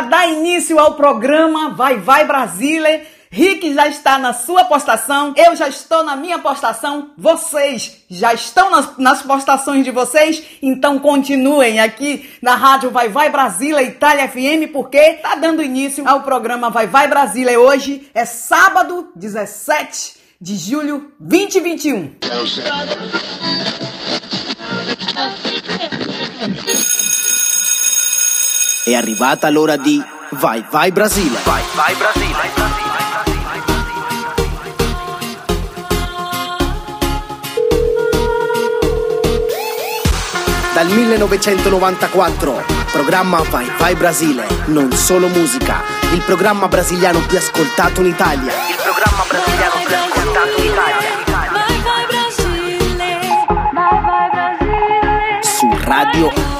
[0.00, 3.06] para dar início ao programa Vai Vai Brasília.
[3.30, 8.70] Rick já está na sua postação, eu já estou na minha postação, vocês já estão
[8.70, 14.72] nas, nas postações de vocês, então continuem aqui na Rádio Vai Vai Brasília Itália FM,
[14.72, 17.60] porque tá dando início ao programa Vai Vai Brasília.
[17.60, 22.14] Hoje é sábado, 17 de julho 2021.
[28.90, 31.38] È arrivata l'ora di Vai Vai Brasile.
[31.44, 32.50] Vai Vai Brasile.
[40.74, 48.08] Dal 1994, programma Vai Vai Brasile, non solo musica, il programma brasiliano più ascoltato in
[48.08, 48.52] Italia.
[48.52, 51.08] Il programma brasiliano più ascoltato in Italia.
[51.26, 53.18] Vai vai Brasile,
[53.72, 56.59] vai vai Brasile, Su Radio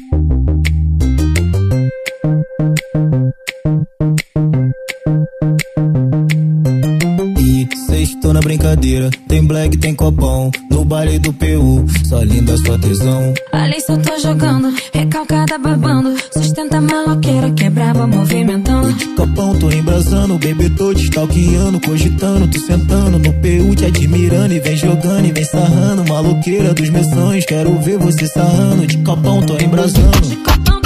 [8.41, 13.33] Brincadeira, tem black, tem copão No baile do PU, só linda sua tesão.
[13.51, 18.91] Ali só tô jogando, recalcada babando, sustenta maloqueira, quebrava movimentando.
[18.93, 24.53] De copão tô embrasando, bebê tô te stalkeando Cogitando, tu sentando no PU te admirando.
[24.53, 27.45] E vem jogando e vem sarrando, maloqueira dos meus sonhos.
[27.45, 30.80] Quero ver você sarrando, de copão tô embrasando De copão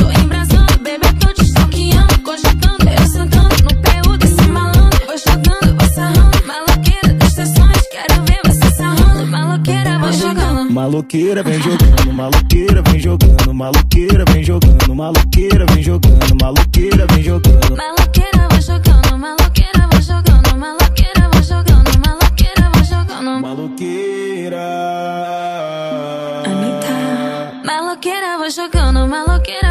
[10.85, 17.75] Maloqueira vem jogando, maloqueira vem jogando, maloqueira vem jogando, maloqueira vem jogando, maloqueira vem jogando.
[17.75, 23.41] Maloqueira, vou jogando, maloqueira, vou jogando, maloqueira, vou jogando, maloqueira, vou jogando.
[23.41, 24.61] Maloqueira.
[26.45, 27.61] Anitta.
[27.65, 29.64] Maloqueira, vou jogando, maloqueira,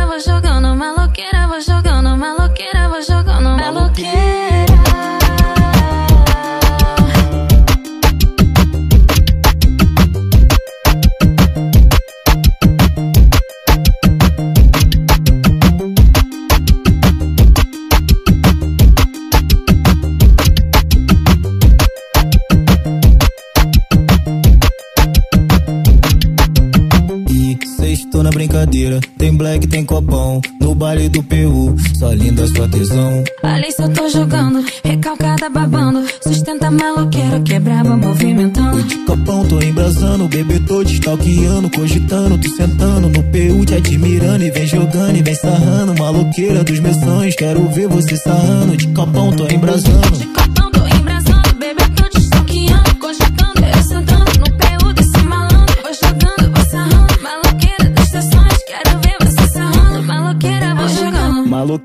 [28.65, 33.23] brincadeira, tem black, tem copão No baile do PU, só linda sua tesão.
[33.43, 38.83] Ali só tô jogando, recalcada babando, sustenta a maloqueira, quebrava movimentando.
[38.83, 44.45] De copão tô embrasando, bebê tô te stalkeando Cogitando, tu sentando no PU te admirando
[44.45, 48.89] E vem jogando e vem sarrando, maloqueira dos meus sonhos Quero ver você sarrando, de
[48.89, 50.54] copão tô embrasando De copão tô embrasando,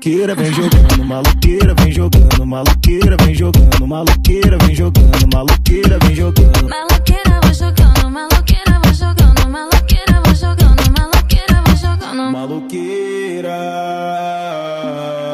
[0.00, 6.68] Maloqueira vem jogando, maloqueira vem jogando, maloqueira vem jogando, maloqueira vem jogando, maloqueira vem jogando.
[6.68, 12.32] Maloqueira, vou jogando, maloqueira, vou jogando, maloqueira, vou jogando, maloqueira, vou jogando.
[12.32, 13.56] Maloqueira.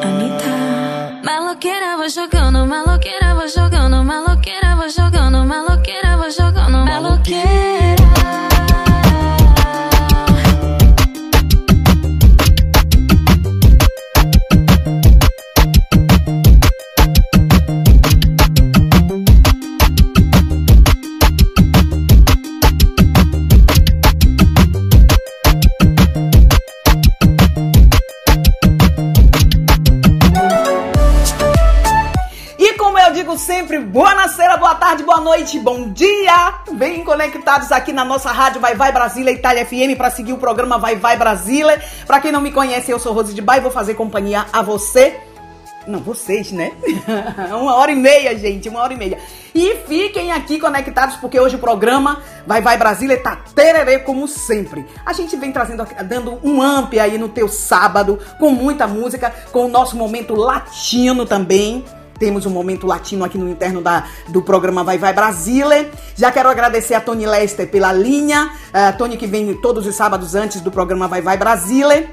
[0.03, 1.21] Anitta.
[1.23, 4.26] Maloqueira, vou jogando, maloqueira, vou jogando, maloqueira,
[35.67, 36.61] bom dia!
[36.71, 40.77] Vem conectados aqui na nossa rádio Vai Vai Brasília Itália FM para seguir o programa
[40.77, 41.83] Vai Vai Brasília.
[42.05, 45.19] Para quem não me conhece, eu sou Rose de Bai, vou fazer companhia a você.
[45.85, 46.71] Não, vocês, né?
[47.51, 49.17] uma hora e meia, gente, uma hora e meia.
[49.53, 54.85] E fiquem aqui conectados, porque hoje o programa Vai Vai Brasília tá tererê como sempre.
[55.05, 59.65] A gente vem trazendo, dando um amp aí no teu sábado, com muita música, com
[59.65, 61.83] o nosso momento latino também.
[62.17, 65.89] Temos um momento latino aqui no interno da, do programa Vai Vai Brasília.
[66.15, 68.51] Já quero agradecer a Tony Lester pela linha.
[68.73, 72.09] A Tony que vem todos os sábados antes do programa Vai Vai Brasília.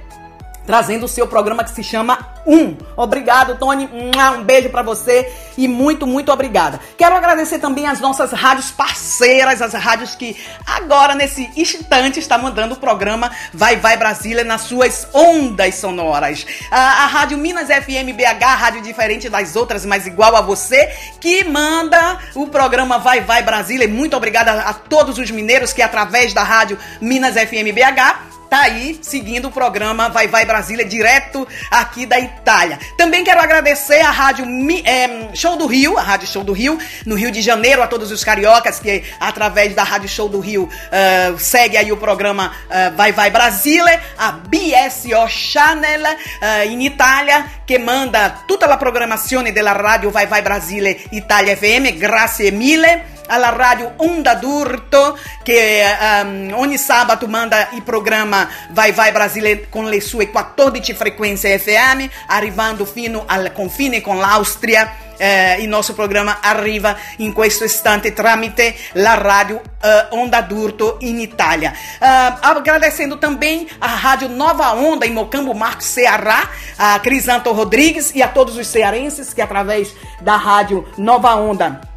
[0.66, 2.76] Trazendo o seu programa que se chama Um.
[2.96, 3.88] Obrigado, Tony.
[3.92, 6.78] Um beijo para você e muito, muito obrigada.
[6.96, 12.74] Quero agradecer também as nossas rádios parceiras, as rádios que agora, nesse instante, está mandando
[12.74, 16.46] o programa Vai Vai Brasília nas suas ondas sonoras.
[16.70, 21.44] A, a Rádio Minas FM BH, rádio diferente das outras, mas igual a você, que
[21.44, 23.88] manda o programa Vai Vai Brasília.
[23.88, 28.98] Muito obrigada a todos os mineiros que, através da Rádio Minas FM BH, tá aí
[29.02, 32.78] seguindo o programa Vai Vai Brasília, direto aqui da Itália.
[32.96, 36.78] Também quero agradecer a Rádio Mi- eh, Show do Rio, a Rádio Show do Rio,
[37.06, 40.68] no Rio de Janeiro, a todos os cariocas que, através da Rádio Show do Rio,
[40.92, 46.02] eh, segue aí o programa eh, Vai Vai Brasília, a BSO Channel
[46.40, 51.96] eh, in Italia, che manda tutta la programmazione della radio Vai Vai Brasile Italia FM,
[51.98, 59.12] grazie mille alla radio Onda d'Urto che ehm, ogni sabato manda il programma Vai Vai
[59.12, 65.68] Brasile con le sue 14 frequenze FM arrivando fino al confine con l'Austria eh, il
[65.68, 71.72] nostro programma arriva in questo istante tramite la radio eh, Onda d'Urto in Italia.
[72.00, 78.22] Ah, agradecendo também a Rádio Nova Onda em Mocambo, Marcos Ceará, a Crisanto Rodrigues e
[78.22, 81.93] a todos os cearenses que através da Rádio Nova Onda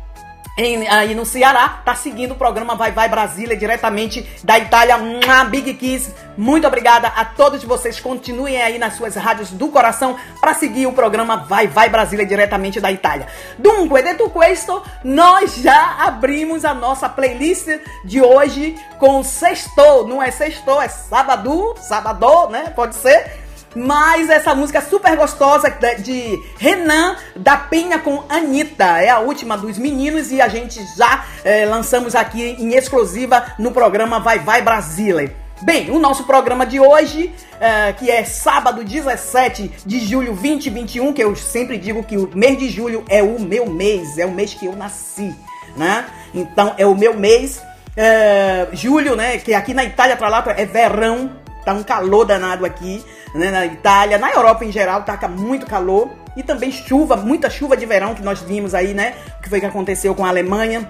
[0.57, 4.98] em- aí no Ceará, tá seguindo o programa Vai Vai Brasília, diretamente da Itália.
[4.98, 6.12] Mua, Big Kiss.
[6.36, 8.00] Muito obrigada a todos vocês.
[8.00, 12.80] Continuem aí nas suas rádios do coração para seguir o programa Vai Vai Brasília, diretamente
[12.80, 13.27] da Itália.
[13.57, 17.68] Dunque, detto questo, nós já abrimos a nossa playlist
[18.04, 20.07] de hoje com sextou.
[20.07, 22.71] Não é sextou, é sábado, sábado, né?
[22.75, 23.46] Pode ser?
[23.77, 25.69] Mas essa música super gostosa
[26.00, 29.00] de Renan da Penha com Anitta.
[29.00, 33.71] É a última dos meninos e a gente já eh, lançamos aqui em exclusiva no
[33.71, 35.31] programa Vai Vai Brasília.
[35.62, 37.31] Bem, o nosso programa de hoje,
[37.62, 42.57] eh, que é sábado 17 de julho 2021, que eu sempre digo que o mês
[42.57, 45.35] de julho é o meu mês, é o mês que eu nasci,
[45.75, 46.06] né?
[46.33, 47.62] Então é o meu mês.
[47.95, 49.38] eh, julho, né?
[49.38, 51.31] Que aqui na Itália, pra lá, é verão,
[51.67, 53.03] tá um calor danado aqui,
[53.35, 56.09] né, na Itália, na Europa em geral, tá muito calor.
[56.37, 59.15] E também chuva, muita chuva de verão que nós vimos aí, né?
[59.39, 60.87] O que foi que aconteceu com a Alemanha.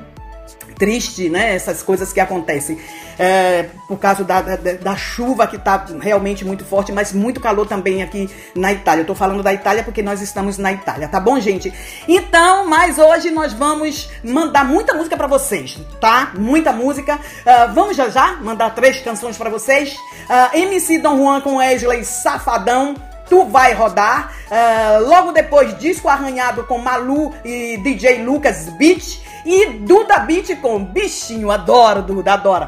[0.77, 1.55] Triste, né?
[1.55, 2.79] Essas coisas que acontecem.
[3.19, 7.65] É, por causa da, da, da chuva que tá realmente muito forte, mas muito calor
[7.65, 9.01] também aqui na Itália.
[9.01, 11.73] Eu tô falando da Itália porque nós estamos na Itália, tá bom, gente?
[12.07, 16.31] Então, mas hoje nós vamos mandar muita música pra vocês, tá?
[16.37, 17.19] Muita música.
[17.45, 19.97] Ah, vamos já já mandar três canções pra vocês.
[20.29, 22.95] Ah, MC Dom Juan com Wesley Safadão.
[23.29, 24.33] Tu vai rodar.
[24.49, 29.21] Ah, logo depois, disco arranhado com Malu e DJ Lucas Beat.
[29.45, 31.51] E Duda Beat com Bichinho.
[31.51, 32.67] Adoro, Duda, adoro.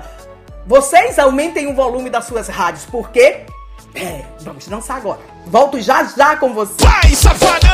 [0.66, 3.42] Vocês aumentem o volume das suas rádios, porque.
[3.96, 5.20] É, vamos dançar agora.
[5.48, 6.78] Volto já já com vocês.
[6.80, 7.70] Vai, safadão!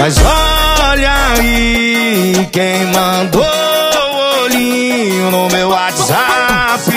[0.04, 6.92] Mas olha aí, quem mandou o olhinho no meu WhatsApp?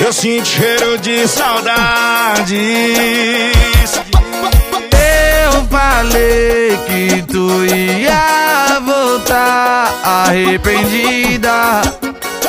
[0.00, 2.56] Eu sinto cheiro de saudades.
[5.44, 11.82] Eu falei que tu ia voltar arrependida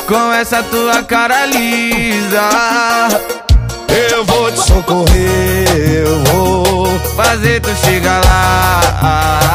[0.06, 2.48] com essa tua cara lisa.
[4.10, 9.47] Eu vou te socorrer, eu vou fazer tu chegar lá.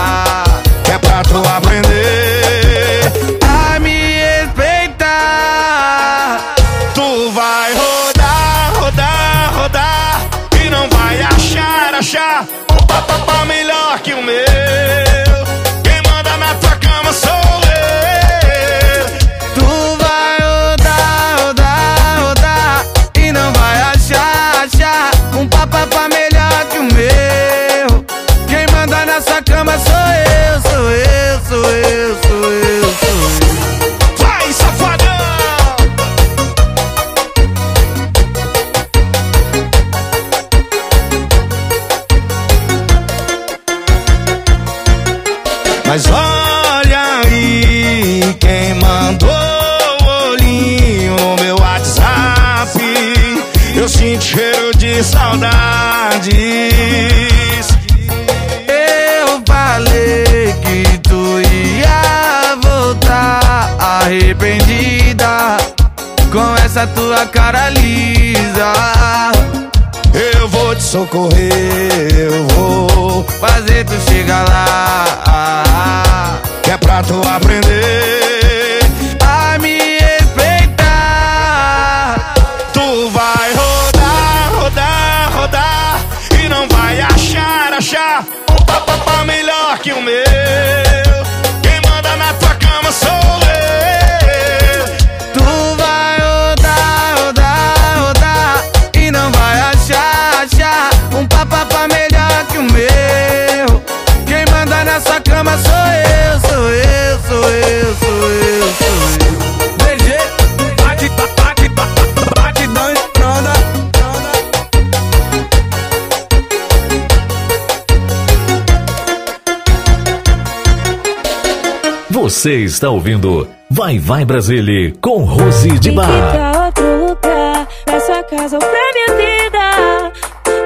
[122.44, 126.06] Você está ouvindo Vai Vai Brasília com Rose de Bar.
[126.06, 130.12] Tem que pra outro lugar, pra sua casa ou pra minha vida.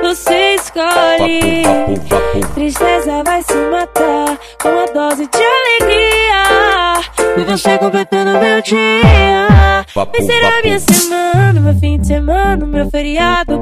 [0.02, 1.62] Você escolhe.
[2.56, 6.18] Tristeza vai se matar com uma dose de alegria.
[7.38, 9.86] E você completando meu dia.
[9.94, 13.62] Papo, Mas será minha semana, meu fim de semana, meu feriado.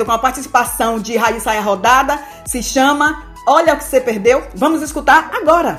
[0.00, 4.46] Azevedo com a participação de Raíssa Rodada se chama Olha o que você perdeu.
[4.54, 5.78] Vamos escutar agora.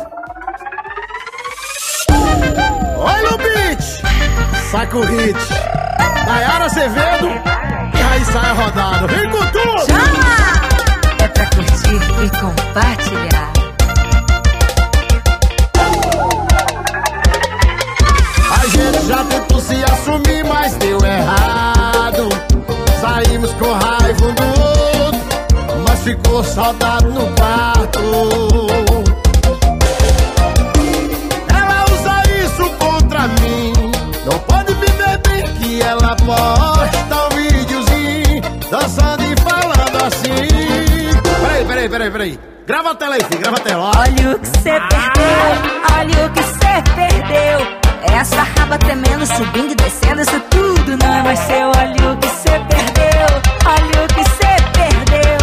[2.97, 3.81] Olha o beat!
[4.71, 5.37] Saca o hit!
[6.27, 7.27] Nayara Azevedo
[7.93, 9.07] e Raíssa Rodada.
[9.07, 9.50] Vem com
[43.51, 43.91] tela aí, filho, grava a tela.
[43.95, 45.49] Olha o que cê perdeu,
[45.97, 47.81] olha o que cê perdeu.
[48.13, 51.67] Essa raba tremendo, subindo e descendo, isso tudo não é mais seu.
[51.69, 53.27] Olha o que cê perdeu,
[53.65, 55.39] olha o que cê perdeu.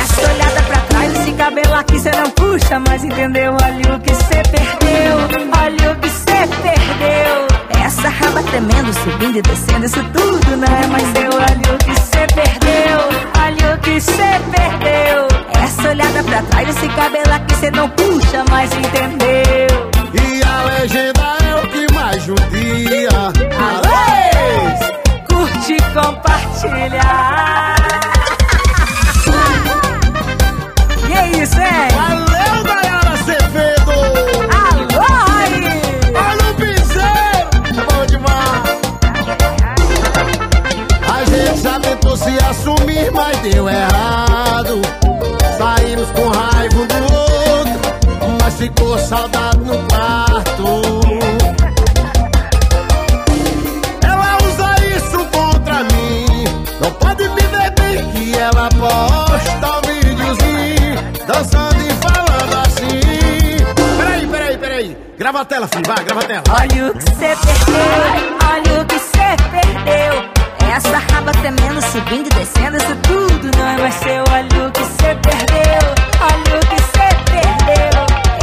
[0.00, 3.56] Essa olhada pra trás, esse cabelo aqui cê não puxa, mas entendeu?
[3.62, 5.18] Olha o que cê perdeu,
[5.58, 7.46] olha o que cê perdeu.
[7.84, 11.30] Essa raba tremendo, subindo e descendo, isso tudo não é mais seu.
[11.32, 12.98] Olha o que cê perdeu,
[13.40, 15.05] olha o que cê perdeu.
[15.86, 19.68] Essa olhada pra trás, esse cabelo aqui cê não puxa, mas entendeu?
[20.20, 23.08] E a legenda é o que mais judia.
[23.56, 23.94] Alô!
[25.28, 27.02] Curte e compartilha.
[31.08, 31.88] E é isso, hein?
[31.94, 33.92] Valeu, Nayara Azevedo!
[34.66, 35.04] Alô,
[35.38, 35.62] aí!
[36.16, 37.46] Olha o piseiro!
[37.68, 38.74] É bom demais!
[41.14, 45.05] A gente já tentou se assumir, mas deu errado.
[45.96, 47.80] Com raiva um do outro,
[48.42, 50.82] mas ficou saudade no quarto.
[54.02, 56.44] Ela usa isso contra mim.
[56.80, 63.00] Não pode me beber que ela posta um videozinho dançando e falando assim.
[63.98, 64.96] Peraí, peraí, peraí.
[65.18, 65.84] Grava a tela, filho.
[65.86, 66.42] Vai, grava a tela.
[66.50, 70.36] Olha o que cê perdeu, olha o que cê perdeu.
[70.76, 74.24] Essa raba tremendo, subindo e descendo, isso tudo não é mais seu.
[74.30, 75.85] Olha o que cê perdeu,
[76.26, 77.94] olha o que cê perdeu.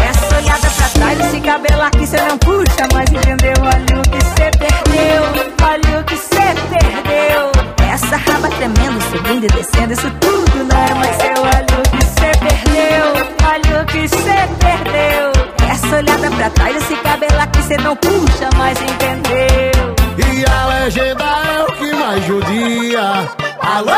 [0.10, 3.54] Essa olhada pra trás, esse cabelo aqui cê não puxa, mas entendeu?
[3.62, 5.24] Olha o que cê perdeu,
[5.63, 7.52] olha o que cê perdeu.
[7.91, 11.43] Essa raba tremendo, subindo e descendo, isso tudo não é mais seu.
[11.43, 13.06] Olha o que cê perdeu,
[13.52, 15.32] olha o que cê perdeu.
[15.69, 19.96] Essa olhada pra trás, esse cabelo aqui cê não puxa, mas entendeu?
[20.17, 23.30] E a legenda é o que mais judia.
[23.62, 23.91] Alô!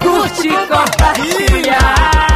[0.00, 2.29] Curte compartilha.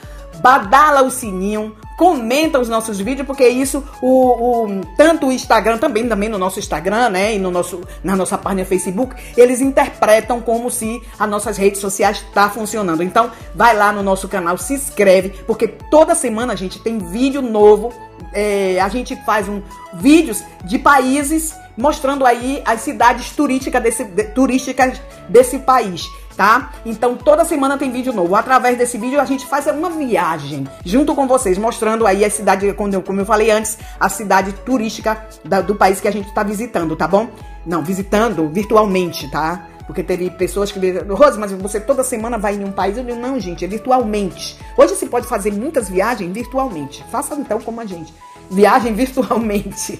[0.41, 6.09] badala o sininho, comenta os nossos vídeos, porque isso, o, o- tanto o Instagram, também,
[6.09, 7.35] também no nosso Instagram, né?
[7.35, 12.25] E no nosso, na nossa página Facebook, eles interpretam como se as nossas redes sociais
[12.33, 13.03] tá funcionando.
[13.03, 17.43] Então, vai lá no nosso canal, se inscreve, porque toda semana a gente tem vídeo
[17.43, 17.93] novo.
[18.33, 19.61] é, a gente faz um,
[19.95, 26.07] vídeos de países mostrando aí as cidades turísticas desse, de- turísticas desse país.
[26.41, 26.71] Tá?
[26.87, 28.35] Então toda semana tem vídeo novo.
[28.35, 32.73] Através desse vídeo a gente faz uma viagem junto com vocês, mostrando aí a cidade,
[32.73, 36.97] como eu- falei antes, a cidade turística da- do país que a gente tá visitando,
[36.97, 37.29] tá bom?
[37.67, 39.67] Não, visitando virtualmente, tá?
[39.87, 42.97] Porque teve pessoas que dizem, Rose, mas você toda semana vai em um país?
[42.97, 44.57] Eu digo, não, gente, é virtualmente.
[44.79, 47.05] Hoje se pode fazer muitas viagens virtualmente.
[47.13, 48.15] Faça então como a gente.
[48.51, 49.99] Viagem virtualmente,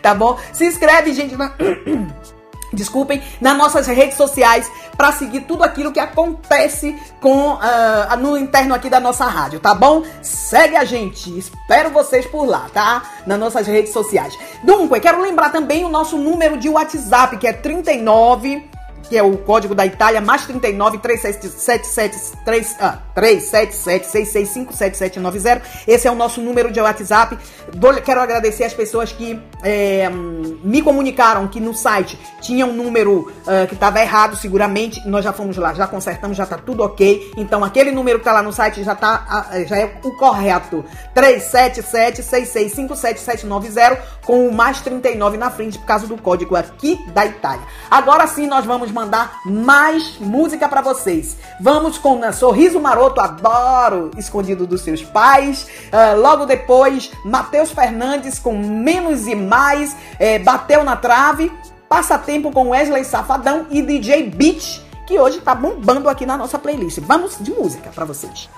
[0.00, 0.38] tá bom?
[0.54, 1.52] Se inscreve, gente, na...
[2.72, 8.74] Desculpem, nas nossas redes sociais para seguir tudo aquilo que acontece com ah, no interno
[8.74, 10.02] aqui da nossa rádio, tá bom?
[10.22, 13.02] Segue a gente, espero vocês por lá, tá?
[13.26, 14.38] Nas nossas redes sociais.
[14.62, 18.70] Dunque, quero lembrar também o nosso número de WhatsApp, que é 39
[19.12, 25.62] que é o código da Itália, mais 39 377 3, ah, 377 665 7790.
[25.86, 27.36] Esse é o nosso número de WhatsApp.
[27.76, 33.30] Vou- quero agradecer as pessoas que é, me comunicaram que no site tinha um número
[33.46, 35.06] ah, que estava errado, seguramente.
[35.06, 37.32] Nós já fomos lá, já consertamos, já tá tudo ok.
[37.36, 40.82] Então aquele número que tá lá no site já tá ah, já é o correto.
[41.14, 47.26] 377 665 7790 com o mais 39 na frente por causa do código aqui da
[47.26, 47.60] Itália.
[47.90, 49.01] Agora sim nós vamos mandar
[49.44, 51.36] mais música pra vocês.
[51.60, 55.66] Vamos com né, Sorriso Maroto, adoro, escondido dos seus pais.
[55.90, 61.52] Ah, logo depois, Matheus Fernandes com Menos e Mais, eh, Bateu na Trave.
[61.88, 67.00] Passatempo com Wesley Safadão e DJ Beat, que hoje tá bombando aqui na nossa playlist.
[67.00, 68.48] Vamos de música pra vocês.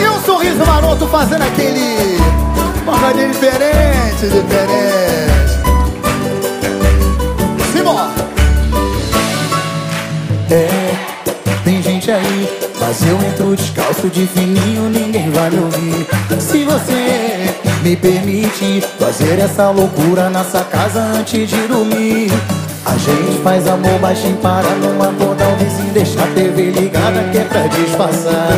[0.00, 2.16] E um sorriso maroto fazendo aquele.
[2.86, 5.53] Uma diferente, diferente.
[7.74, 8.08] Simbora!
[10.48, 10.94] É,
[11.64, 16.06] tem gente aí, mas eu entro descalço de fininho, ninguém vai me ouvir.
[16.38, 22.30] Se você me permite fazer essa loucura nessa casa antes de dormir.
[22.86, 27.38] A gente faz amor baixinho para não acordar o vizinho Deixar a TV ligada que
[27.38, 28.50] é pra disfarçar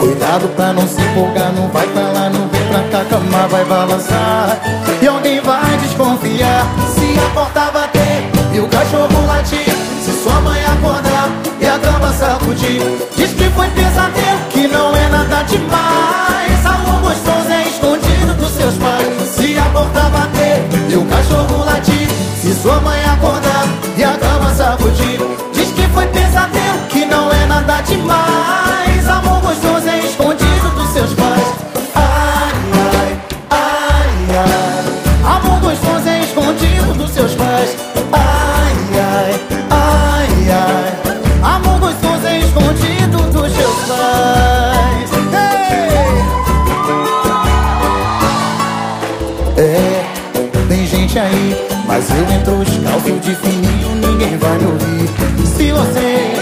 [0.00, 3.64] Cuidado pra não se empolgar, não vai pra lá, não vem pra cá, cama vai
[3.64, 4.58] balançar
[5.00, 9.70] E alguém vai desconfiar se a porta bater e o cachorro latir
[10.04, 12.82] Se sua mãe acordar e a cama sacudir.
[13.16, 16.66] Diz que foi pesadelo, que não é nada demais.
[16.66, 19.28] Amor gostoso é escondido dos seus pais.
[19.30, 22.08] Se a porta bater e o cachorro latir
[22.40, 23.47] Se sua mãe acordar
[55.78, 56.32] você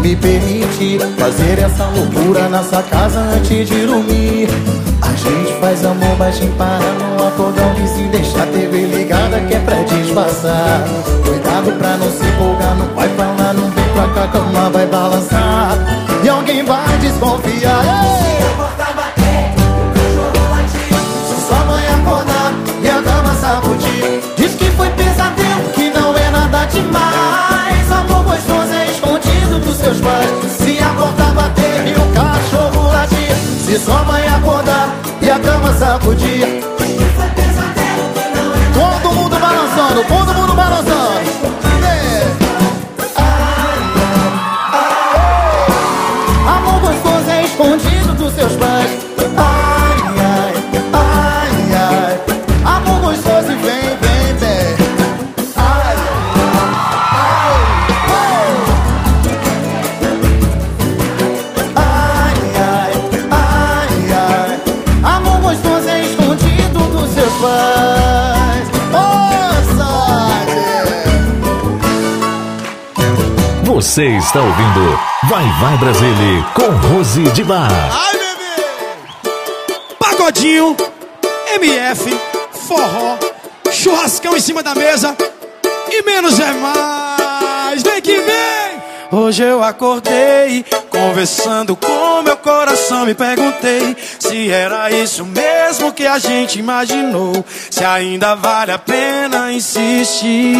[0.00, 4.48] me permite fazer essa loucura nessa casa antes de dormir,
[5.02, 9.54] a gente faz amor baixinho para não acordar o vizinho, deixar a TV ligada que
[9.54, 10.84] é pra disfarçar.
[11.24, 14.86] Cuidado pra não se empolgar, não vai lá, não vem pra cá, a cama vai
[14.86, 15.76] balançar.
[16.24, 17.84] E alguém vai desconfiar.
[17.84, 18.38] Ei!
[21.28, 26.30] Se sua mãe acordar e a cama sacudir Diz que foi pesadelo, que não é
[26.30, 27.47] nada demais
[27.98, 33.34] Amor gostoso é escondido dos seus pais Se a porta bater e o cachorro latir
[33.64, 36.62] Se sua mãe acordar e a cama sacudir
[38.74, 41.37] Todo mundo balançando, todo mundo balançando.
[73.98, 77.68] Você está ouvindo Vai Vai Brasília com Rose de Bar.
[77.68, 79.34] Ai, bebê!
[79.98, 80.76] Pagodinho,
[81.56, 82.16] MF,
[82.68, 83.18] forró,
[83.72, 85.16] churrascão em cima da mesa
[85.90, 87.82] e menos é mais.
[87.82, 88.78] Vem que vem!
[89.10, 96.18] Hoje eu acordei, conversando com meu coração, me perguntei se era isso mesmo que a
[96.18, 100.56] gente imaginou, se ainda vale a pena insistir.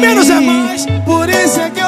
[0.00, 1.79] Menos é mais, por isso é que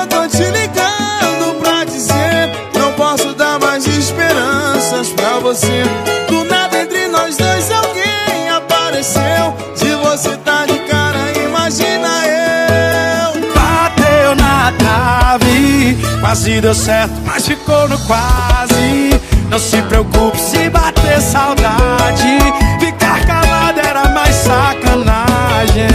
[5.52, 5.82] você.
[6.28, 9.54] Do nada entre nós dois alguém apareceu.
[9.74, 13.52] Se você tá de cara, imagina eu.
[13.54, 19.20] Bateu na trave Quase deu certo, mas ficou no quase.
[19.50, 22.38] Não se preocupe se bater saudade.
[22.80, 25.86] Ficar calado era mais sacanagem.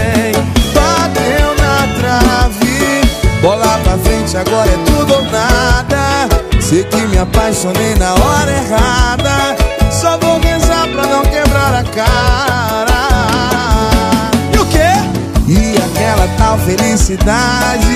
[0.76, 5.97] Bateu na trave, bola pra frente, agora é tudo ou nada.
[6.68, 9.56] Sei que me apaixonei na hora errada.
[9.90, 13.08] Só vou rezar pra não quebrar a cara.
[14.54, 14.92] E o quê?
[15.48, 17.88] E aquela tal felicidade.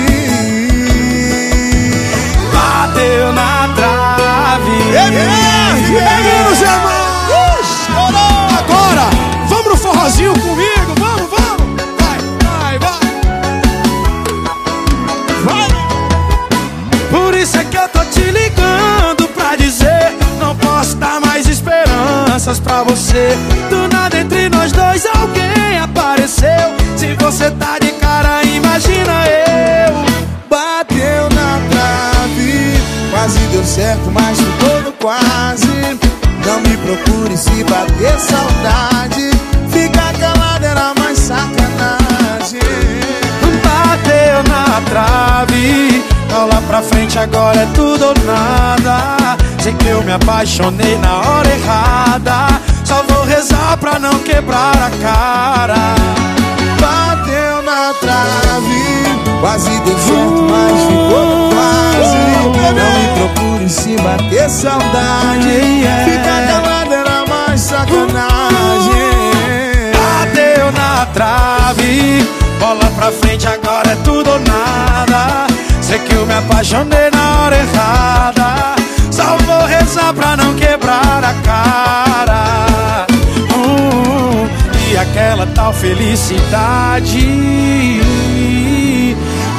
[2.50, 4.70] Bateu na trave.
[4.88, 5.82] MR!
[5.90, 6.71] Meninos irmãos!
[22.60, 23.36] Pra você
[23.70, 31.30] Do nada entre nós dois alguém apareceu Se você tá de cara, imagina eu Bateu
[31.34, 32.78] na trave,
[33.10, 35.98] quase deu certo, mas ficou no quase.
[36.44, 39.30] Não me procure se bater saudade.
[39.70, 42.60] Ficar calado era mais sacanagem.
[43.64, 50.10] Bateu na trave Bola pra frente agora é tudo ou nada Sei que eu me
[50.10, 52.48] apaixonei na hora errada
[52.84, 55.94] Só vou rezar pra não quebrar a cara
[56.80, 62.16] Bateu na trave, quase deu certo, mas ficou quase.
[62.74, 65.84] Não me procure se bater saudade.
[66.06, 69.12] Ficar calado era mais sacanagem.
[69.94, 75.46] Bateu na trave Bola pra frente agora é tudo ou nada
[75.80, 78.12] Sei que eu me apaixonei na hora errada
[79.32, 83.06] Só vou rezar pra não quebrar a cara
[83.56, 84.46] Hum,
[84.90, 87.18] E aquela tal felicidade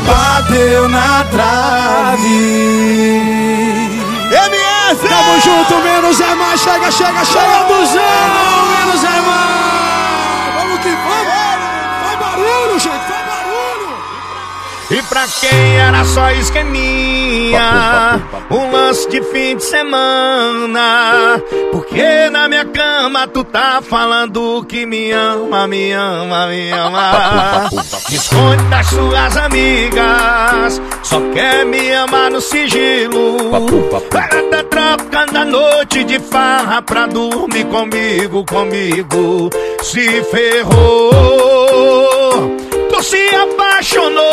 [0.05, 2.27] Bateu na trave
[4.29, 5.07] MF!
[5.07, 10.53] Tamo junto, menos é mais, chega, chega, chega, duzão, menos é mais.
[10.55, 11.33] Vamos que vamos.
[12.03, 13.12] Faz barulho, gente,
[15.13, 21.39] pra quem era só esqueminha, um lance de fim de semana.
[21.71, 27.69] Porque na minha cama tu tá falando que me ama, me ama, me ama.
[28.09, 33.37] Esconde das suas amigas, só quer me amar no sigilo.
[34.31, 39.51] Ela tá trocando a noite de farra pra dormir comigo, comigo.
[39.83, 41.13] Se ferrou,
[43.03, 44.23] se apaixonou.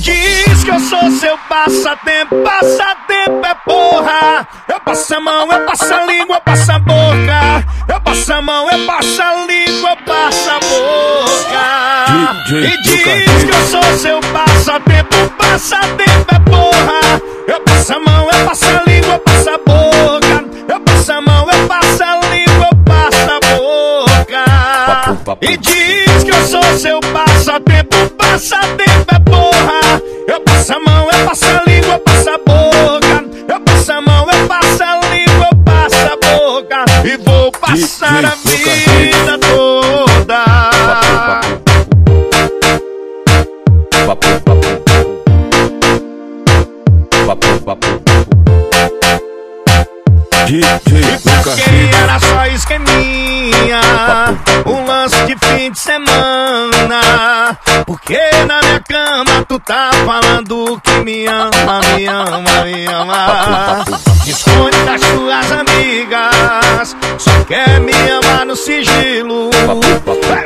[0.00, 4.46] Diz que eu sou seu passatempo, passatempo é porra.
[4.68, 7.66] Eu passo a mão, eu passo a língua, eu passo a boca.
[7.88, 12.38] Eu passo a mão, eu passo a língua, eu passo a boca.
[12.46, 17.22] DJ E diz que eu sou seu passatempo, passatempo é porra.
[17.46, 18.97] Eu passo a mão, eu passo a língua,
[61.98, 63.84] me ama, me ama.
[64.26, 69.50] Esconde das suas amigas Só quer me amar no sigilo.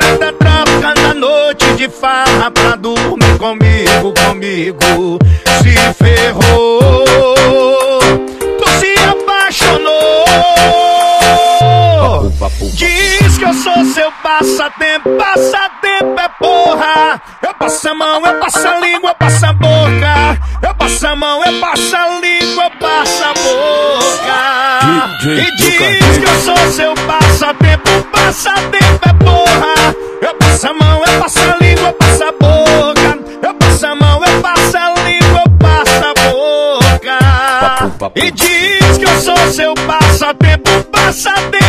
[0.00, 5.18] Ela tá trocando a noite de farra pra dormir comigo, comigo.
[5.62, 7.61] Se ferrou
[13.42, 18.78] que eu sou seu passatempo Passatempo é porra Eu passo a mão, eu passo a
[18.78, 23.24] língua, eu passo a boca Eu passo a mão, eu passo a língua, eu passo
[23.24, 24.38] a boca
[25.22, 31.02] DJ E diz que eu sou seu passatempo Passatempo é porra Eu passo a mão,
[31.04, 34.94] eu passo a língua, eu passo a boca Eu passo a mão, eu passo a
[35.00, 41.61] língua, eu passo a boca E diz que eu sou seu passatempo Passatempo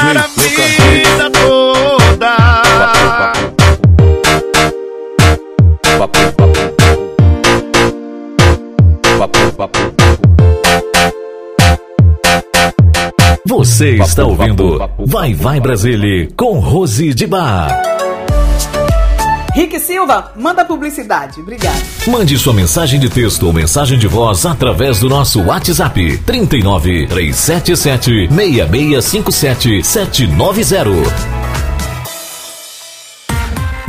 [0.00, 2.50] para a vida toda.
[13.46, 17.68] Você está ouvindo Vai Vai Brasília com Rose de Bar.
[19.54, 21.40] Rick Silva, manda publicidade.
[21.40, 21.80] Obrigado.
[22.06, 28.28] Mande sua mensagem de texto ou mensagem de voz através do nosso WhatsApp 39 377
[28.28, 31.69] 6657 790.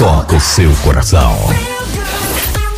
[0.00, 1.36] toca o seu coração.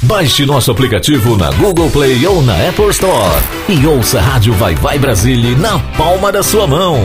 [0.03, 4.75] Baixe nosso aplicativo na Google Play ou na Apple Store e ouça a Rádio Vai
[4.75, 6.99] Vai Brasília na palma da sua mão.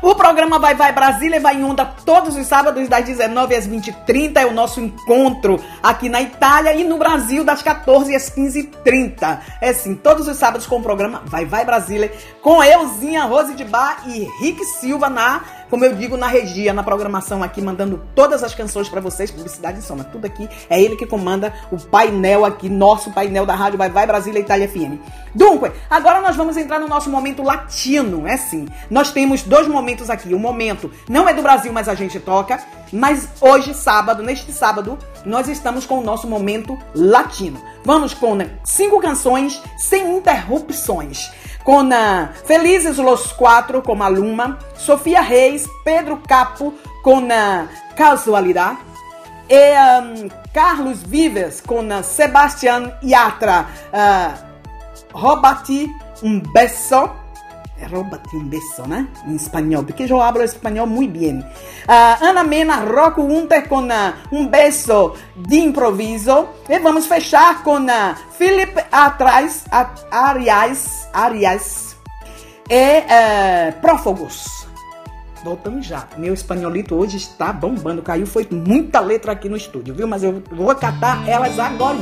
[0.00, 4.36] O programa Vai Vai Brasília vai em onda todos os sábados das 19 às 20h30.
[4.36, 9.40] É o nosso encontro aqui na Itália e no Brasil das 14 às 15h30.
[9.60, 13.64] É sim, todos os sábados com o programa Vai Vai Brasília com Euzinha Rose de
[13.64, 18.42] Bar e Rick Silva na, como eu digo, na regia, na programação aqui, mandando todas
[18.42, 20.48] as canções para vocês, publicidade e soma, tudo aqui.
[20.68, 24.68] É ele que comanda o painel aqui, nosso painel da Rádio Vai Vai Brasília Itália
[24.68, 24.98] FM.
[25.34, 28.66] Dunque, agora nós vamos entrar no nosso momento latino, é sim.
[28.90, 30.34] Nós temos dois momentos aqui.
[30.34, 32.60] O momento não é do Brasil, mas a gente toca.
[32.92, 37.62] Mas hoje, sábado, neste sábado, nós estamos com o nosso momento latino.
[37.84, 41.30] Vamos com né, cinco canções sem interrupções.
[41.68, 47.28] Uh, Felizes los Quatro, com Maluma, Sofia Reis, Pedro Capo, com
[47.94, 48.78] Casualidade,
[49.50, 54.48] e um, Carlos Vives, com Sebastián Yatra, uh,
[55.12, 55.90] Robati
[56.22, 57.10] um beso.
[57.80, 59.06] É Robati um beso, né?
[59.26, 61.38] Em espanhol, porque eu hablo espanhol muito bem.
[61.38, 66.48] Uh, Ana Mena, Rocco Hunter com uh, um beso de improviso.
[66.68, 69.64] E vamos fechar com uh, Philip Atrás,
[70.10, 71.96] Arias, Arias
[72.68, 74.66] e uh, Prófugos.
[75.44, 76.04] Voltamos já.
[76.16, 78.02] Meu espanholito hoje está bombando.
[78.02, 80.08] Caiu, foi muita letra aqui no estúdio, viu?
[80.08, 81.96] Mas eu vou catar elas agora.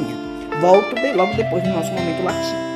[0.60, 2.75] Volto de- logo depois do nosso momento latino.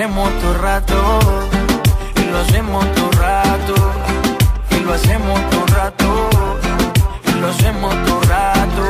[0.00, 1.18] hacemos todo rato.
[2.16, 3.74] Y lo hacemos todo rato.
[4.70, 6.30] Y lo hacemos todo rato.
[7.26, 8.82] Y lo hacemos todo rato.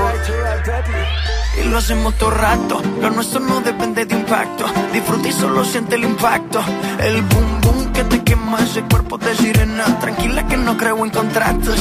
[1.58, 2.82] Y lo hacemos todo rato.
[3.00, 4.66] Lo nuestro no depende de impacto.
[4.92, 6.62] Disfruta y solo siente el impacto.
[7.00, 9.98] El boom boom que te quema ese cuerpo de sirena.
[9.98, 11.76] Tranquila que no creo en contratos.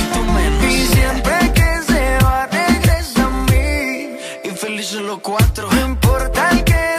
[0.67, 4.17] Y siempre que se va, regresa a mí.
[4.43, 5.69] Y felices los cuatro.
[5.71, 6.98] No importa el que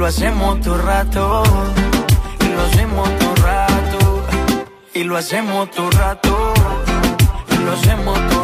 [0.00, 1.42] lo hacemos todo rato.
[2.40, 4.26] Y lo hacemos todo rato.
[4.94, 6.54] Y lo hacemos todo rato.
[7.50, 8.39] Y lo hacemos todo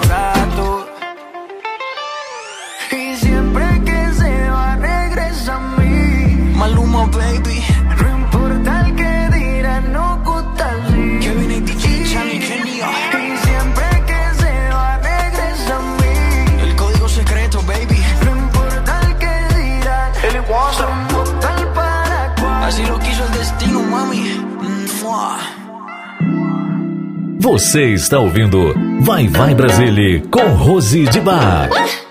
[27.47, 31.71] Você está ouvindo Vai Vai Brasília com Rose de Bar.
[31.73, 32.06] Ah!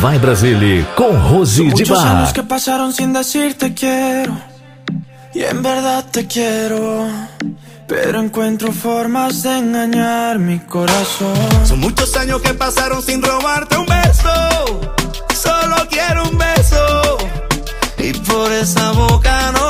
[0.00, 2.06] Vai Brasile com Rose de Bar.
[2.06, 4.34] años que pasaron sin decirte quiero.
[5.34, 7.06] Y en verdad te quiero.
[7.86, 11.36] Pero encuentro formas de engañar mi corazón.
[11.66, 14.90] Son muchos años que pasaron sin robarte un beso.
[15.34, 17.18] Solo quiero un beso.
[17.98, 19.69] Y por esa boca no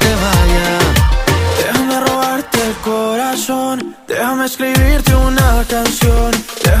[4.07, 6.31] déjame escribirte una canción,
[6.63, 6.80] déjame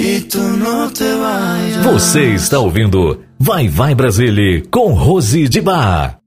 [0.00, 1.02] E tu não te.
[1.82, 6.17] Você está ouvindo Vai Vai Brasília com Rose de Bar.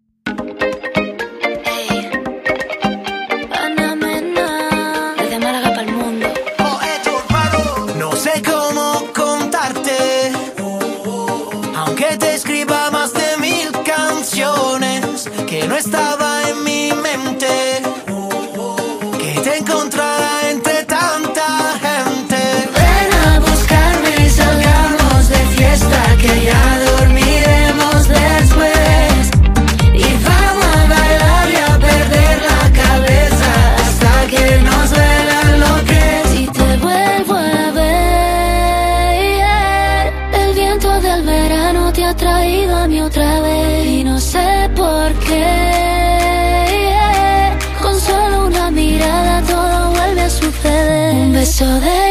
[51.62, 52.11] so that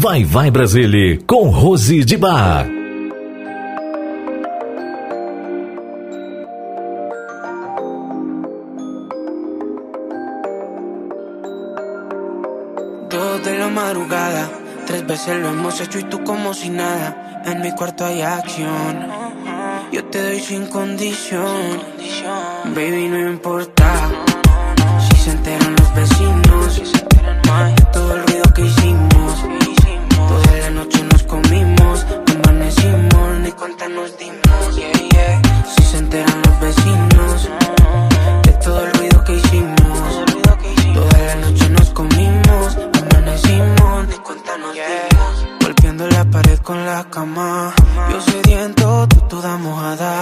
[0.00, 2.68] Vai Vai Brasília com Rose de Bar.
[13.10, 14.48] Dos de la madrugada,
[14.86, 17.42] tres veces lo hemos hecho y tú como si nada.
[17.44, 19.04] En mi cuarto hay acción.
[19.90, 21.82] Yo te doy sin condición.
[22.66, 23.92] Baby, no importa
[25.00, 26.82] si se enteran los vecinos.
[27.92, 29.07] Todo el ruido que hicimos.
[33.94, 34.76] Nos dimos.
[34.76, 35.42] Yeah, yeah.
[35.64, 37.48] Si se enteran los vecinos.
[38.42, 39.98] De todo el ruido que hicimos.
[40.94, 42.76] Toda la noche nos comimos.
[43.00, 45.62] Amanecimos, ni cuenta nos dimos.
[45.62, 47.74] Golpeando la pared con la cama.
[48.10, 50.17] Yo sediento, tú toda mojada.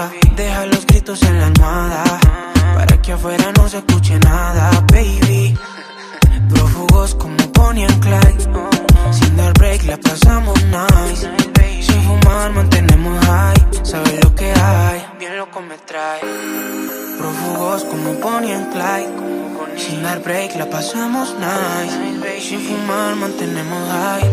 [15.97, 16.21] Trae.
[17.19, 19.13] Prófugos como Bonnie and Clyde.
[19.77, 22.41] Sin dar break la pasamos nice.
[22.41, 24.31] Sin fumar mantenemos high.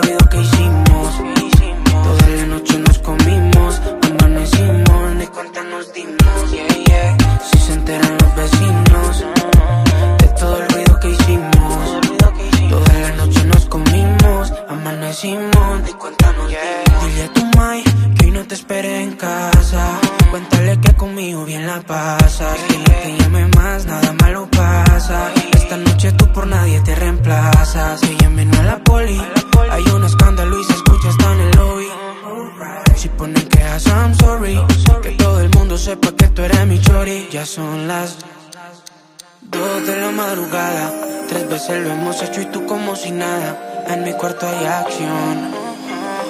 [41.70, 43.84] Veces lo hemos hecho y tú como si nada.
[43.88, 45.50] En mi cuarto hay acción.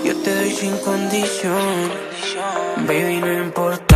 [0.05, 1.91] Yo te doy sin condición.
[2.87, 3.90] Baby, no importa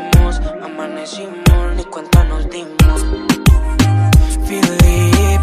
[0.00, 3.04] nos comimos, amanecimos, ni cuenta nos dimos.
[4.46, 5.40] Philip,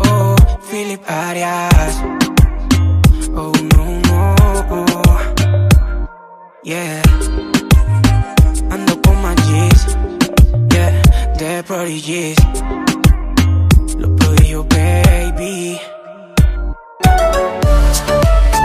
[0.00, 0.36] oh,
[0.70, 2.02] Philip Arias.
[3.34, 4.34] Oh, no, no,
[4.70, 5.20] oh.
[6.62, 7.02] yeah.
[8.70, 9.96] Ando con my G's,
[10.72, 11.02] yeah,
[11.38, 12.38] the prodigies.
[13.98, 15.78] Los prodigios, baby.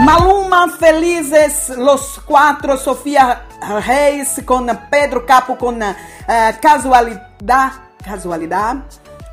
[0.04, 3.42] Maluma, felizes los cuatro, Sofia
[3.86, 5.94] Reis con Pedro Capo con eh,
[6.60, 7.72] Casualidad,
[8.04, 8.76] Casualidad.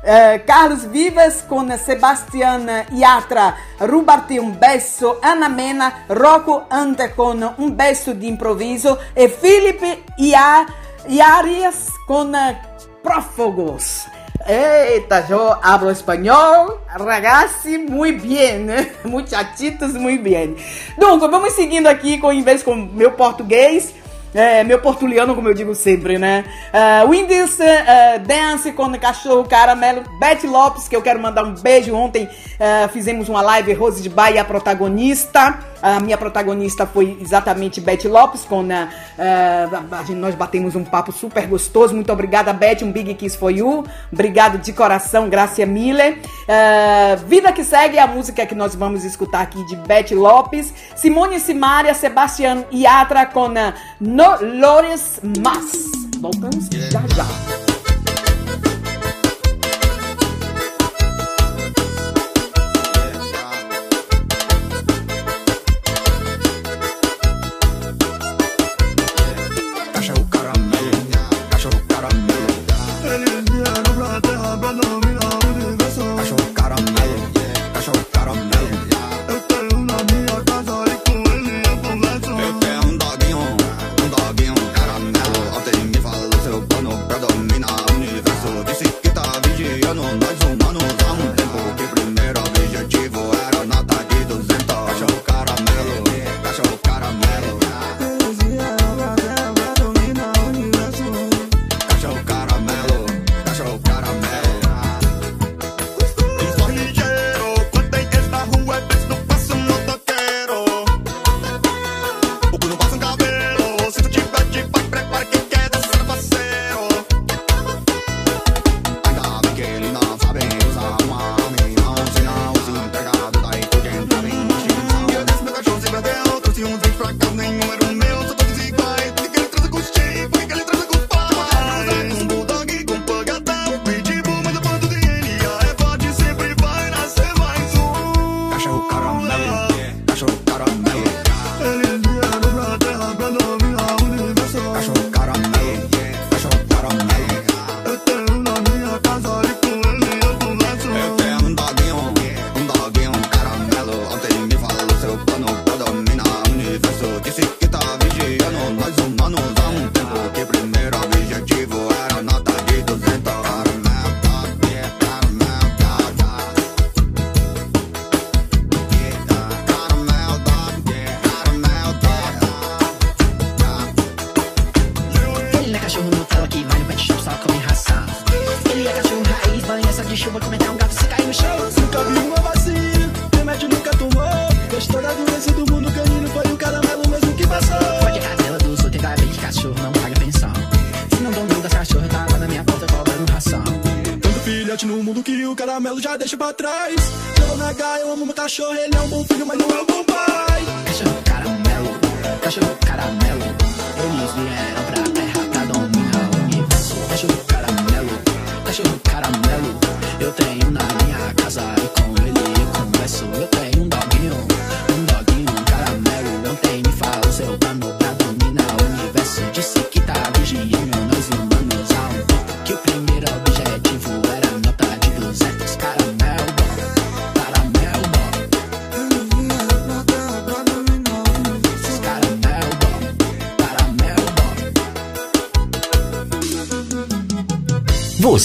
[0.04, 7.70] Eh, Carlos Vivas com Sebastián Yatra, Rubarte um beso, Ana Mena, Rocco anda com um
[7.70, 10.66] beso de improviso e Felipe Ia-
[11.06, 12.60] Iarias com eh,
[13.02, 14.06] Prófugos.
[14.44, 17.78] Eita, yo hablo espanhol, ragazzi,
[18.20, 18.90] bem, né?
[19.04, 20.56] Muchachitos, muito bem.
[20.98, 23.94] Donc, vamos seguindo aqui com, vez com meu português,
[24.34, 26.44] é, meu portuliano, como eu digo sempre, né?
[26.72, 31.94] Uh, Windies uh, Dance com Cachorro Caramelo, Beth Lopes, que eu quero mandar um beijo.
[31.94, 35.58] Ontem uh, fizemos uma live, Rose de Bahia, a protagonista.
[35.82, 41.46] A minha protagonista foi exatamente Beth Lopes, com uh, a nós batemos um papo super
[41.46, 41.92] gostoso.
[41.92, 42.82] Muito obrigada, Beth.
[42.82, 43.84] Um big kiss for you.
[44.12, 46.18] Obrigado de coração, Gracia Miller.
[46.42, 50.72] Uh, Vida que segue é a música que nós vamos escutar aqui de Beth Lopes.
[50.94, 55.90] Simone Simaria, Sebastián Yatra com uh, No Lores Mas.
[56.20, 57.71] Voltamos já já.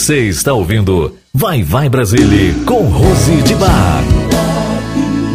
[0.08, 4.04] Você está ouvindo Vai Vai Brasília com Rose de Bar.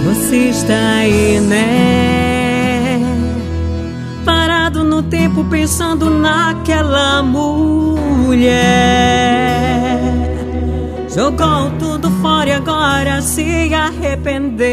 [0.07, 2.99] Você está aí, né?
[4.25, 8.49] Parado no tempo pensando naquela mulher.
[11.15, 14.71] Jogou tudo fora e agora se arrependeu.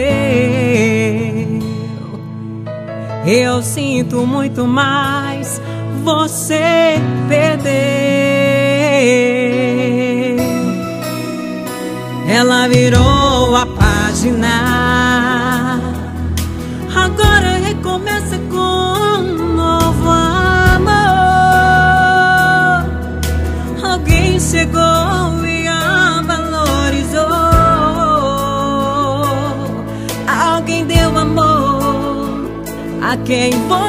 [3.27, 5.61] Eu sinto muito mais,
[6.05, 6.95] você
[7.27, 9.38] perdeu
[12.29, 14.55] ela virou a página.
[16.95, 20.09] Agora recomeça com um novo
[20.75, 20.99] amor.
[23.83, 27.25] Alguém chegou e a valorizou.
[30.27, 32.61] Alguém deu amor
[33.01, 33.88] a quem você.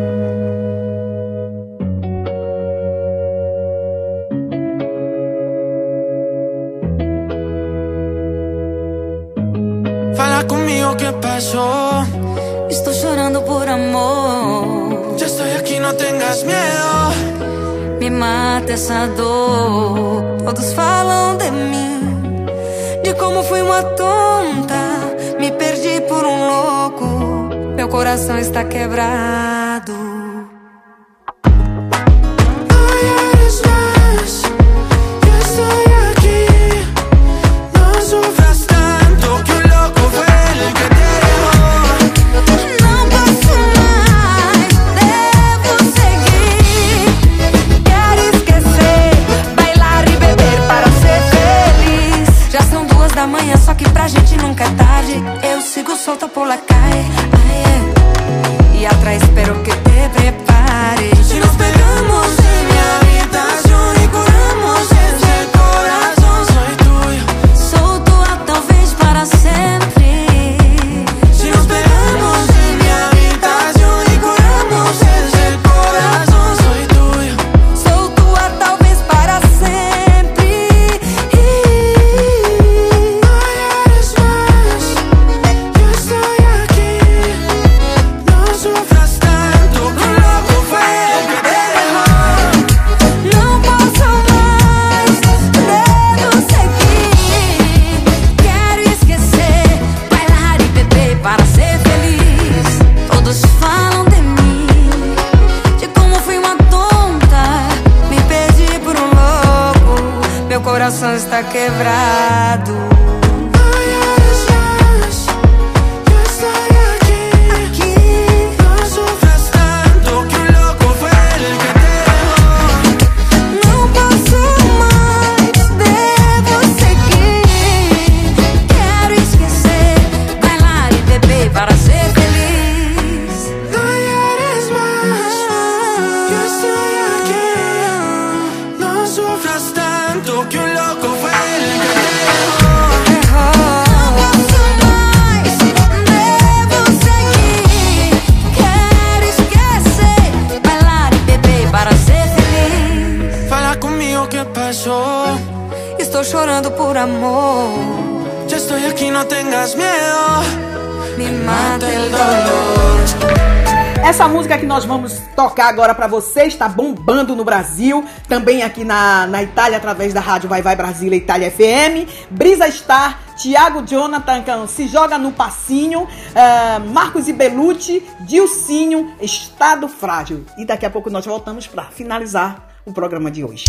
[165.61, 170.19] Tocar agora pra você está bombando no Brasil, também aqui na, na Itália, através da
[170.19, 172.09] rádio Vai Vai Brasília Itália FM.
[172.31, 179.87] Brisa Star, Tiago Jonathan Can, Se Joga no Passinho, ah, Marcos e Belucci, Dilcinho, Estado
[179.87, 180.45] Frágil.
[180.57, 183.65] E daqui a pouco nós voltamos pra finalizar o programa de hoje.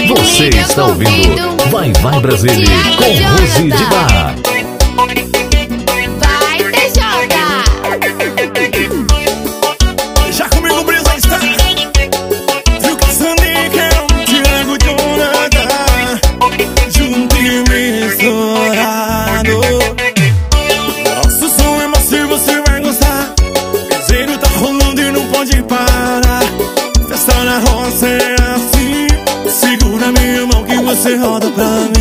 [0.00, 2.66] E Você está ouvindo Vai Vai Brasília
[2.96, 5.27] com Rose de Bar.
[30.98, 31.97] Você roda pra mim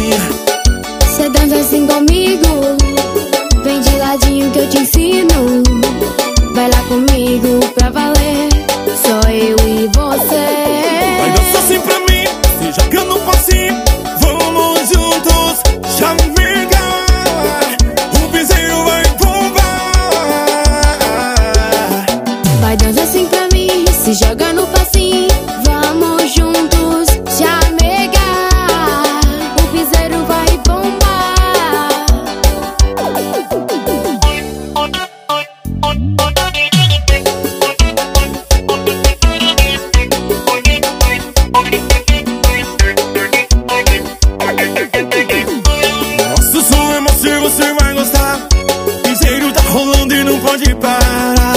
[50.76, 51.56] parar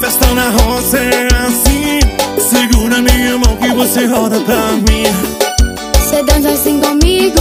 [0.00, 2.00] Festa na roça é assim
[2.40, 5.36] Segura minha mão que você roda pra mim
[6.08, 7.40] Cê dança assim comigo.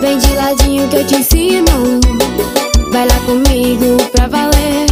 [0.00, 2.00] Vem de ladinho que eu te ensino.
[2.92, 4.86] Vai lá comigo pra valer.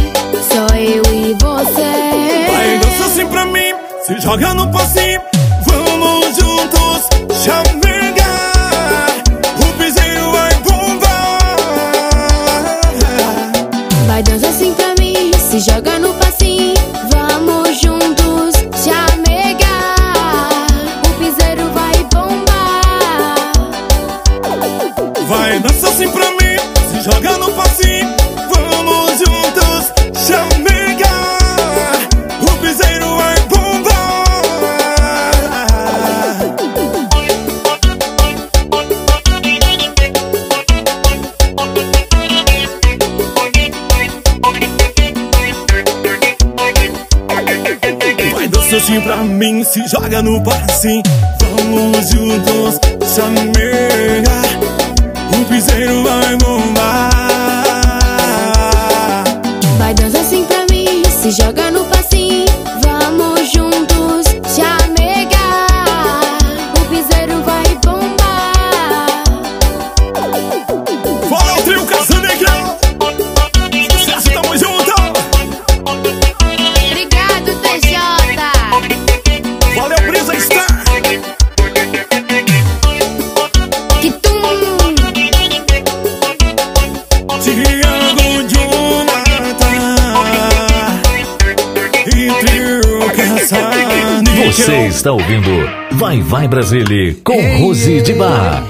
[0.51, 2.51] Só eu e você.
[2.51, 3.73] Vai dança assim pra mim,
[4.05, 5.28] se joga no passinho
[48.89, 51.03] Pra mim, se joga no passinho
[51.39, 52.79] Vamos juntos,
[53.15, 54.43] chamegar
[55.31, 57.09] O piseiro vai bombar
[59.77, 61.03] Vai dança assim pra mim.
[61.21, 61.85] Se joga no
[94.59, 95.49] Você está ouvindo
[95.93, 98.61] Vai Vai Brasília com Rose de Bar.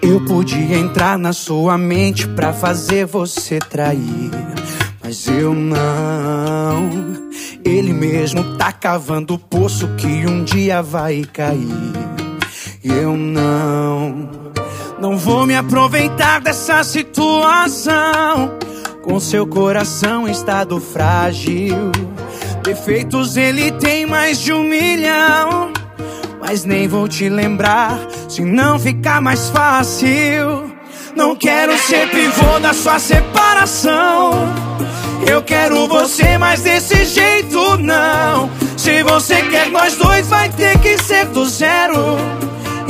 [0.00, 4.30] Eu podia entrar na sua mente pra fazer você trair,
[5.02, 6.88] mas eu não.
[7.64, 11.92] Ele mesmo tá cavando o poço que um dia vai cair.
[12.84, 14.30] Eu não.
[15.00, 18.59] Não vou me aproveitar dessa situação.
[19.02, 21.90] Com seu coração em estado frágil.
[22.62, 25.72] Defeitos ele tem mais de um milhão.
[26.40, 27.98] Mas nem vou te lembrar,
[28.28, 30.74] se não ficar mais fácil.
[31.14, 34.32] Não quero ser pivô da sua separação.
[35.26, 38.50] Eu quero você, mas desse jeito não.
[38.76, 42.16] Se você quer nós dois, vai ter que ser do zero.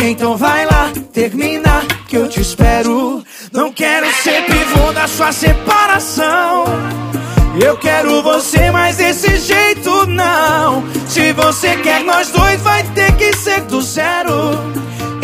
[0.03, 3.23] Então vai lá, termina que eu te espero.
[3.53, 6.65] Não quero ser pivô da sua separação.
[7.61, 10.85] Eu quero você, mas desse jeito não.
[11.09, 14.53] Se você quer nós dois, vai ter que ser do zero.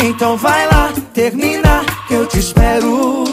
[0.03, 3.23] Então vai lá, termina que eu te espero.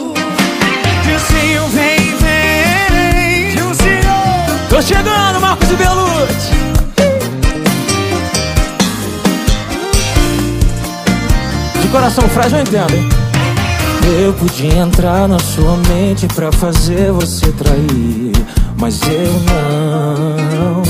[1.03, 3.51] Dilcinho, vem, vem.
[3.51, 4.69] Dilcinho.
[4.69, 6.55] Tô chegando, Marcos e Belucci.
[11.81, 13.24] De coração frágil eu entendo, hein?
[14.07, 18.31] Eu podia entrar na sua mente pra fazer você trair,
[18.77, 20.83] mas eu não.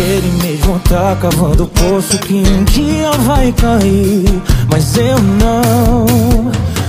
[0.00, 4.40] Ele mesmo tá cavando o poço que um dia vai cair,
[4.70, 6.06] mas eu não.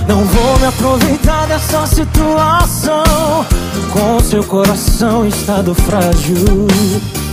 [0.07, 3.45] Não vou me aproveitar dessa situação.
[3.91, 6.67] Com seu coração em estado frágil.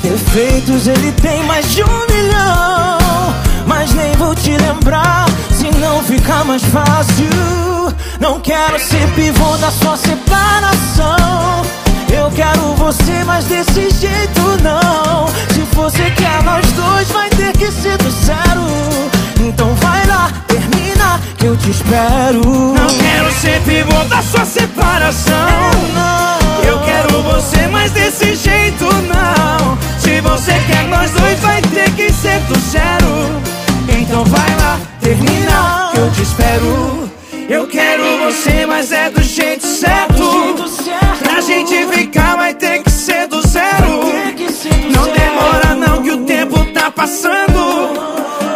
[0.02, 2.98] Defeitos ele tem mais de um milhão.
[3.66, 5.27] Mas nem vou te lembrar
[5.78, 7.28] não ficar mais fácil.
[8.20, 11.62] Não quero ser pivô da sua separação.
[12.12, 15.26] Eu quero você, mas desse jeito não.
[15.54, 18.66] Se você quer nós dois, vai ter que ser do zero.
[19.40, 22.40] Então vai lá, termina que eu te espero.
[22.44, 25.34] Não quero ser pivô da sua separação.
[26.66, 29.78] Eu quero você, mas desse jeito não.
[29.98, 33.40] Se você quer nós dois, vai ter que ser do zero.
[33.88, 34.78] Então vai lá,
[35.98, 37.10] que eu te espero.
[37.48, 40.54] Eu quero você, mas é do jeito certo.
[41.22, 44.02] Pra gente ficar, vai ter que ser do zero.
[44.94, 47.94] Não demora, não, que o tempo tá passando.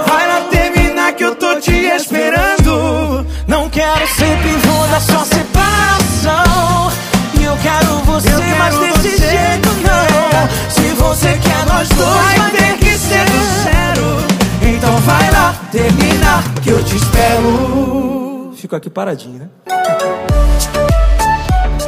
[0.06, 3.26] Vai lá terminar que eu tô te esperando.
[3.48, 6.92] Não quero ser pivô da sua separação.
[7.40, 9.26] E eu quero você, Eu mas desse você.
[9.30, 10.70] jeito não.
[10.70, 12.61] Se você quer nós dois, Vai ter
[15.70, 18.52] termina que eu te espero.
[18.56, 19.48] Fico aqui paradinho, né?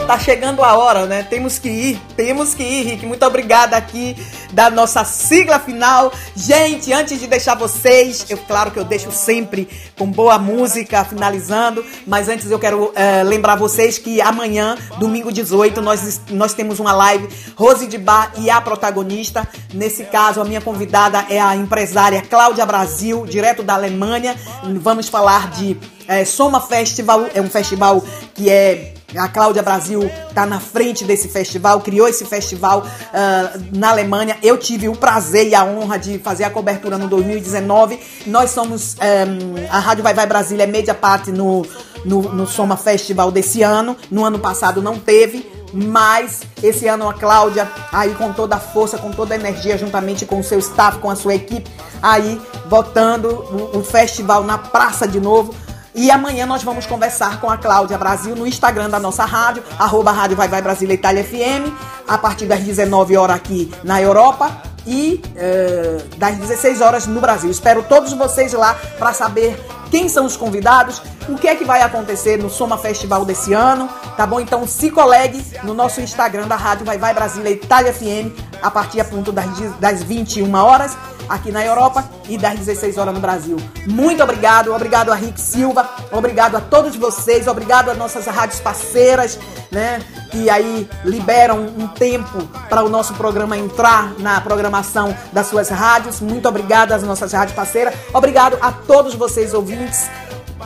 [0.07, 1.23] Tá chegando a hora, né?
[1.23, 3.07] Temos que ir, temos que ir, Rick.
[3.07, 4.15] Muito obrigada aqui
[4.53, 6.13] da nossa sigla final.
[6.37, 9.67] Gente, antes de deixar vocês, eu claro que eu deixo sempre
[9.99, 15.81] com boa música finalizando, mas antes eu quero eh, lembrar vocês que amanhã, domingo 18,
[15.81, 17.27] nós, nós temos uma live
[17.57, 19.49] Rose de Bar e a protagonista.
[19.73, 24.37] Nesse caso, a minha convidada é a empresária Cláudia Brasil, direto da Alemanha.
[24.83, 25.79] Vamos falar de
[26.09, 28.03] eh, Soma Festival, é um festival
[28.35, 33.91] que é a Cláudia Brasil está na frente desse festival, criou esse festival ah, na
[33.91, 34.37] Alemanha.
[34.43, 37.99] Eu tive o prazer e a honra de fazer a cobertura no 2019.
[38.27, 39.25] Nós somos eh,
[39.71, 41.65] a Rádio Vai Vai Brasília, é media parte no,
[42.05, 43.97] no, no Soma Festival desse ano.
[44.11, 45.53] No ano passado não teve.
[45.73, 50.25] Mas esse ano a Cláudia, aí com toda a força, com toda a energia, juntamente
[50.25, 51.69] com o seu staff, com a sua equipe,
[52.01, 55.53] aí botando o, o festival na praça de novo.
[55.95, 60.11] E amanhã nós vamos conversar com a Cláudia Brasil no Instagram da nossa rádio, arroba
[60.11, 61.73] Rádio Vai Vai Brasília Itália FM,
[62.09, 67.49] a partir das 19 horas aqui na Europa e eh, das 16 horas no Brasil.
[67.49, 69.57] Espero todos vocês lá para saber
[69.89, 73.89] quem são os convidados, o que é que vai acontecer no Soma Festival desse ano,
[74.17, 74.41] tá bom?
[74.41, 79.01] Então se colegue no nosso Instagram da Rádio Vai Vai Brasília Itália FM, a partir
[79.01, 79.47] a ponto das,
[79.79, 80.97] das 21 horas
[81.29, 83.57] aqui na Europa e das 16 horas no Brasil.
[83.87, 89.39] Muito obrigado, obrigado a Rick Silva, obrigado a todos vocês, obrigado a nossas rádios parceiras,
[89.71, 90.01] né,
[90.31, 96.21] que aí liberam um tempo para o nosso programa entrar na programação das suas rádios.
[96.21, 97.95] Muito obrigado às nossas rádios parceiras.
[98.13, 100.09] Obrigado a todos vocês ouvintes.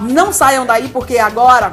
[0.00, 1.72] Não saiam daí porque agora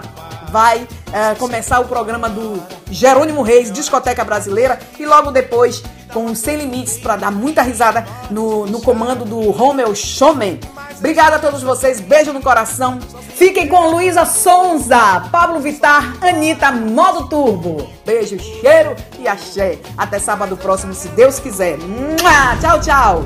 [0.51, 2.61] vai eh, começar o programa do
[2.91, 8.65] Jerônimo Reis, Discoteca Brasileira, e logo depois com Sem Limites para dar muita risada no,
[8.65, 10.59] no comando do Romeu Showman.
[10.97, 12.99] Obrigada a todos vocês, beijo no coração.
[13.33, 17.89] Fiquem com Luísa Sonza, Pablo Vittar, Anitta, Modo Turbo.
[18.05, 19.79] Beijo, cheiro e axé.
[19.97, 21.77] Até sábado próximo, se Deus quiser.
[21.77, 22.57] Mua!
[22.59, 23.23] Tchau, tchau.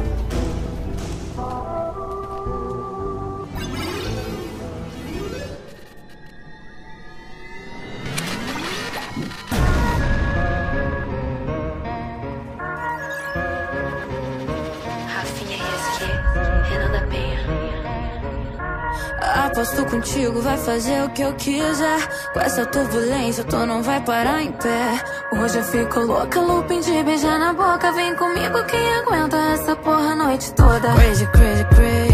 [19.59, 22.31] Aposto contigo, vai fazer o que eu quiser.
[22.31, 25.03] Com essa turbulência, tu não vai parar em pé.
[25.33, 27.91] Hoje eu fico louca, looping de beijar na boca.
[27.91, 30.93] Vem comigo, quem aguenta essa porra a noite toda?
[30.93, 32.08] Crazy, crazy, crazy.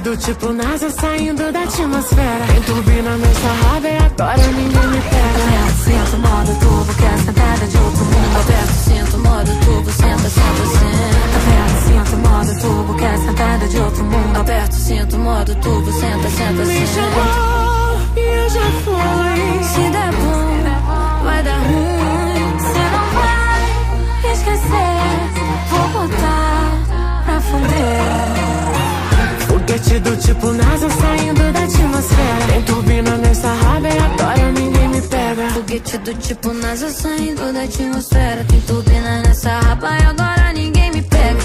[0.00, 2.46] Do tipo NASA saindo da atmosfera.
[2.46, 5.72] Tem turbina nessa raba e agora ninguém me pega.
[5.84, 8.36] Sinto modo turbo, que é sentada de outro mundo.
[8.40, 11.28] Aperta, sinto modo turbo, senta, senta, senta.
[11.36, 14.36] Aperta, sinto modo turbo, que é sentada de outro mundo.
[14.40, 16.86] Aperta, sinto modo turbo, senta, senta, Me senta.
[16.94, 19.64] chamou e eu já fui.
[19.64, 21.91] Se der bom, vai dar ruim.
[30.22, 32.46] Tipo NASA saindo da atmosfera.
[32.48, 35.50] Tem turbina nessa raba e agora ninguém me pega.
[35.50, 38.44] Foguete do tipo NASA saindo da atmosfera.
[38.44, 41.38] Tem turbina nessa rapa e agora ninguém me pega.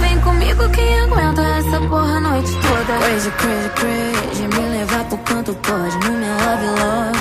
[0.00, 2.98] Vem comigo quem aguenta essa porra a noite toda.
[3.00, 4.48] Crazy, crazy, crazy.
[4.48, 5.98] Me levar pro canto pode.
[6.06, 7.13] No meu love, love.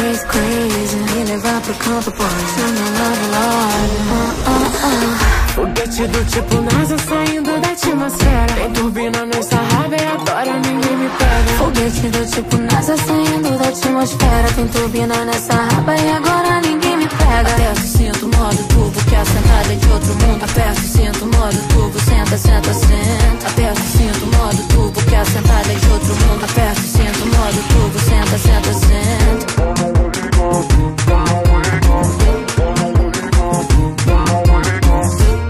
[0.00, 0.24] Uh, uh, uh.
[0.24, 0.96] Crazy, crazy, crazy.
[0.96, 2.34] Me levar pro canto pode.
[2.56, 3.94] No meu love.
[4.10, 5.30] Uh, uh, uh.
[5.54, 8.54] Foguete do tipo NASA saindo da atmosfera.
[8.54, 11.52] Tem turbina nessa raba e agora ninguém me pega.
[11.58, 14.48] Foguete do tipo NASA saindo da atmosfera.
[14.54, 17.50] Tem turbina nessa raba e agora ninguém me pega.
[17.50, 20.44] Aperto, sinto modo turbo, que a sentada de outro mundo.
[20.44, 23.48] Aperto, sinto modo turbo, senta, senta, senta.
[23.48, 26.44] Aperto, sinto modo turbo, que a sentada de outro mundo.
[26.44, 29.46] Aperto, sinto modo turbo, senta, senta, senta.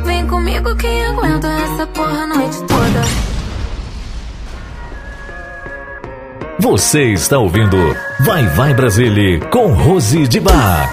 [0.04, 3.30] Vem comigo quem aguenta essa porra a noite toda.
[6.58, 10.90] Você está ouvindo Vai Vai Brasília com Rose de Bar.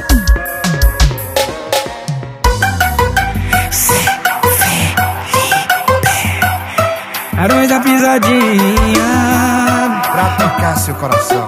[8.08, 11.46] Pisadinha Pra tocar seu coração.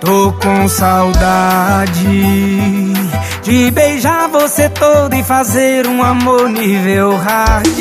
[0.00, 1.92] Tô com saudade
[3.42, 7.78] de beijar você todo e fazer um amor nível hard.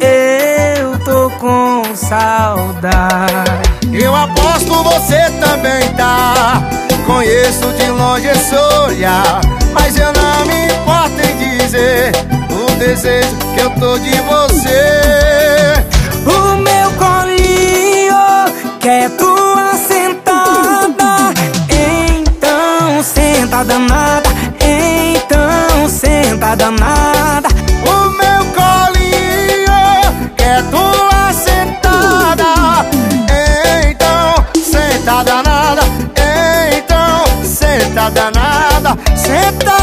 [0.00, 3.34] Eu tô com saudade.
[3.92, 6.62] Eu aposto você também tá.
[7.04, 9.40] Conheço de longe esse olhar.
[9.74, 12.12] Mas eu não me importo em dizer
[12.48, 15.35] o desejo que eu tô de você.
[18.86, 21.34] Quer tua sentada.
[21.68, 24.30] Então senta danada.
[24.60, 27.48] Então senta danada.
[27.82, 32.86] O meu colinho quer tua sentada.
[33.90, 35.82] Então senta danada.
[36.72, 38.96] Então senta danada.
[39.16, 39.75] Senta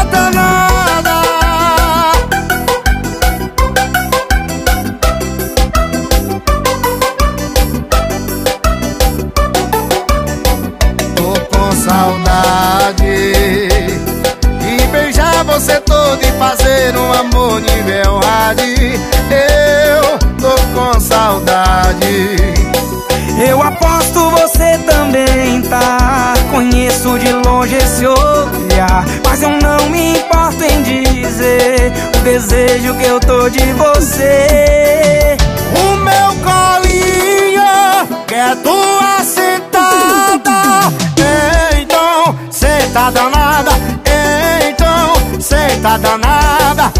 [27.24, 29.04] de longe esse olhar.
[29.24, 35.36] Mas eu não me importo em dizer o desejo que eu tô de você.
[35.74, 37.62] O meu colinho
[38.26, 40.92] quer tua sentada.
[41.80, 43.70] Então, senta danada.
[44.68, 46.92] Então, senta danada.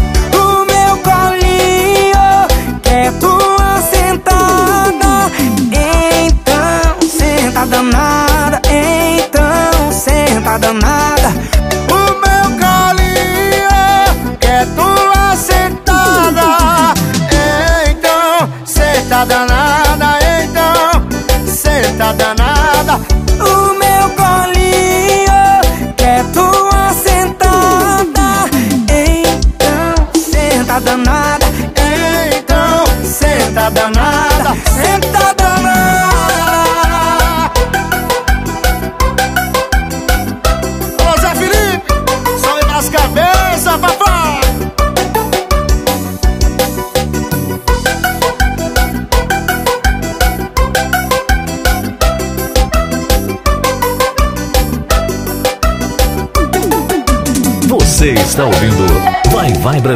[10.59, 11.54] Danada.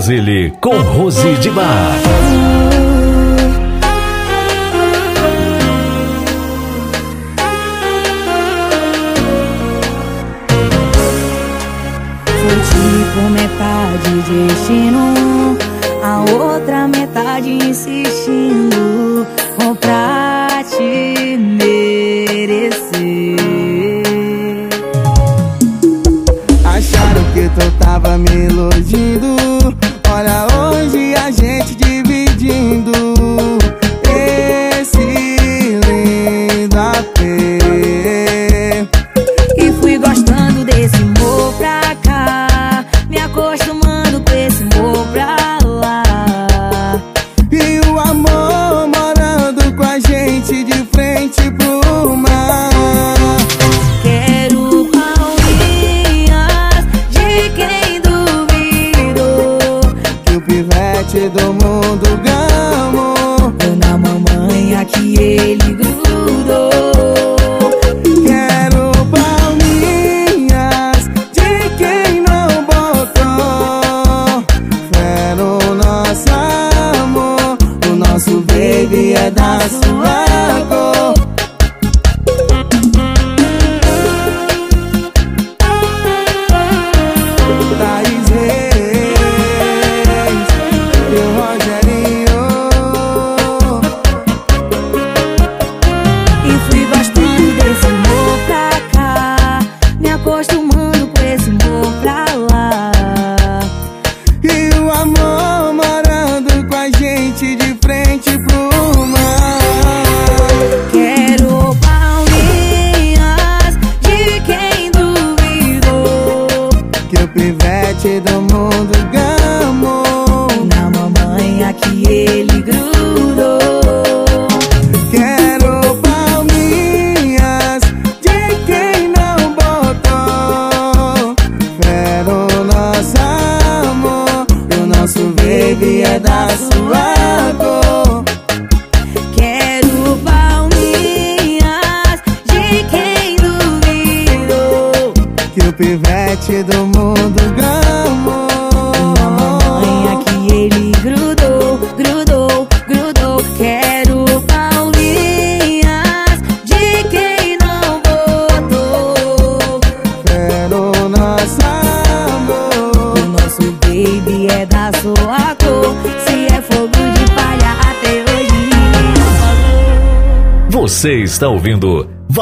[0.10, 2.00] Ele com Rose de Bar.
[12.26, 15.29] Sou tipo metade destino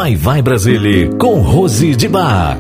[0.07, 2.57] Vai Vai Brasília com Rose de Bar.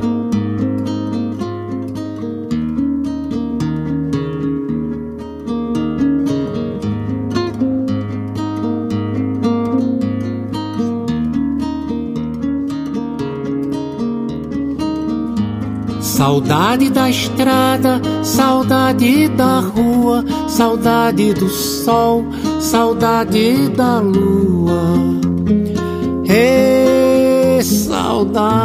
[16.01, 22.25] Saudade da estrada, saudade da rua, saudade do sol,
[22.59, 24.97] saudade da lua
[28.17, 28.57] saudade.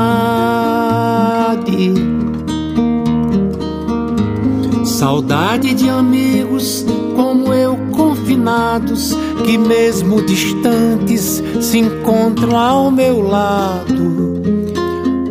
[4.85, 9.15] Saudade de amigos como eu, confinados,
[9.45, 14.41] que mesmo distantes se encontram ao meu lado.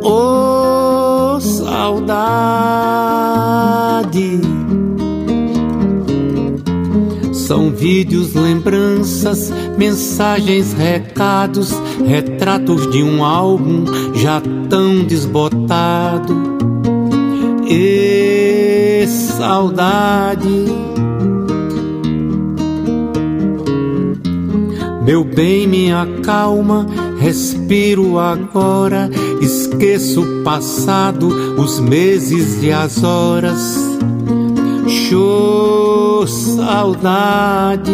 [0.04, 2.92] Oh, saudade.
[7.34, 11.74] São vídeos, lembranças, mensagens, recados,
[12.06, 13.84] retratos de um álbum
[14.22, 14.40] já
[14.70, 16.36] tão desbotado.
[17.68, 20.66] E saudade,
[25.04, 26.86] meu bem, me acalma.
[27.18, 29.10] Respiro agora,
[29.42, 31.28] esqueço o passado,
[31.58, 33.80] os meses e as horas.
[34.88, 37.92] Show saudade.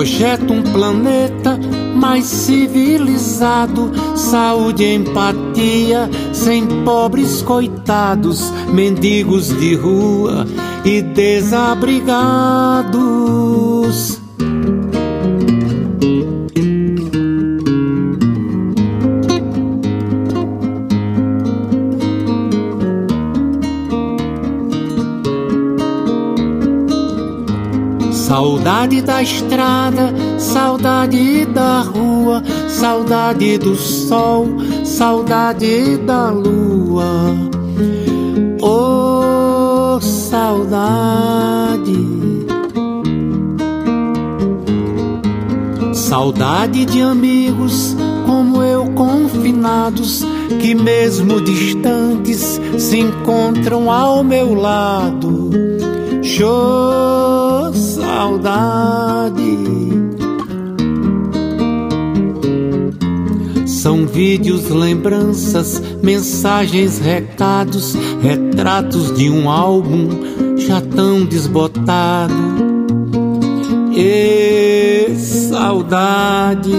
[0.00, 1.60] Projeto um planeta
[1.94, 10.46] mais civilizado, saúde empatia, sem pobres coitados, mendigos de rua
[10.86, 13.19] e desabrigados.
[28.80, 34.46] Saudade da estrada, saudade da rua, saudade do sol,
[34.86, 37.36] saudade da lua.
[38.62, 40.88] Oh, saudade.
[45.92, 47.94] Saudade de amigos
[48.24, 50.24] como eu confinados
[50.58, 55.50] que mesmo distantes se encontram ao meu lado.
[56.22, 57.19] Choro
[58.10, 59.58] saudade.
[63.66, 70.08] São vídeos, lembranças, mensagens, recados, retratos de um álbum
[70.58, 72.34] já tão desbotado.
[73.92, 76.74] E saudade.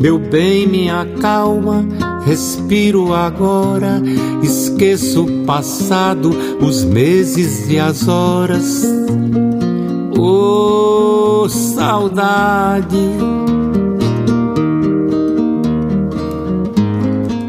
[0.00, 1.84] Meu bem, minha calma,
[2.24, 4.02] respiro agora,
[4.42, 6.30] esqueço o passado,
[6.60, 8.84] os meses e as horas.
[10.18, 12.96] Oh, saudade.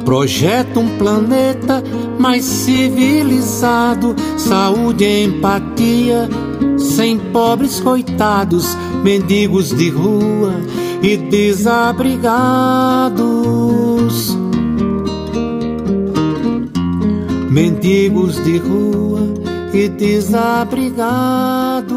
[0.05, 1.83] Projeta um planeta
[2.19, 6.29] mais civilizado, saúde e empatia,
[6.77, 10.53] sem pobres coitados, mendigos de rua
[11.01, 13.82] e desabrigados.
[17.53, 19.21] Mendigos de rua
[19.71, 21.92] e desabrigados.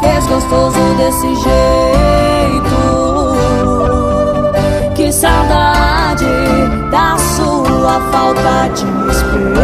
[0.00, 1.60] Fez gostoso desse jeito.
[4.94, 6.26] Que saudade
[6.90, 9.59] da sua falta de respeito.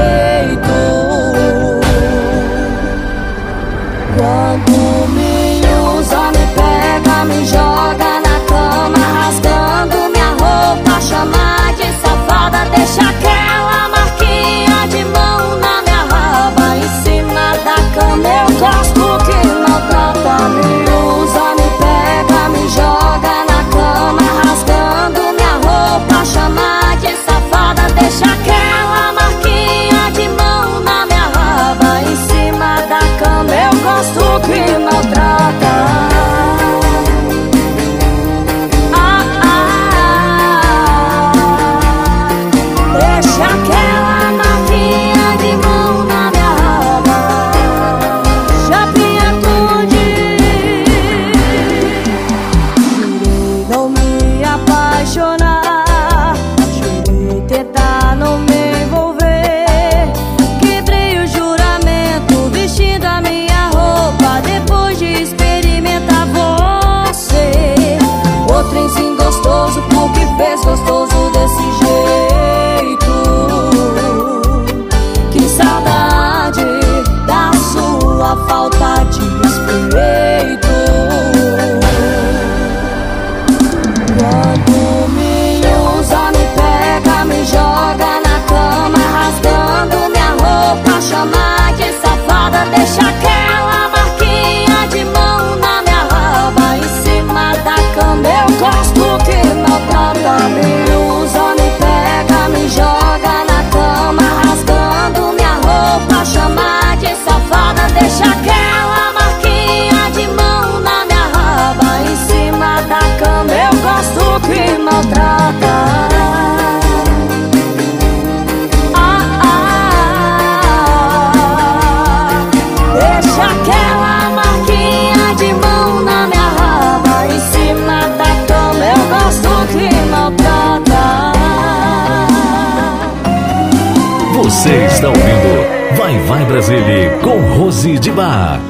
[138.17, 138.61] Rose de Bar.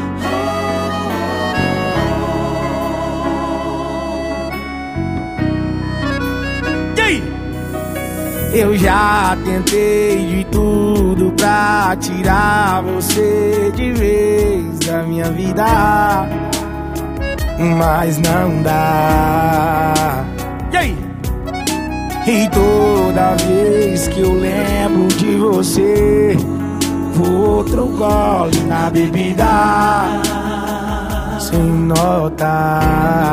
[8.53, 16.27] Eu já tentei de tudo pra tirar você de vez da minha vida,
[17.79, 20.25] mas não dá.
[20.73, 20.97] E aí?
[22.27, 26.35] E toda vez que eu lembro de você,
[27.23, 30.05] outro gole na bebida,
[31.39, 33.27] sem notar.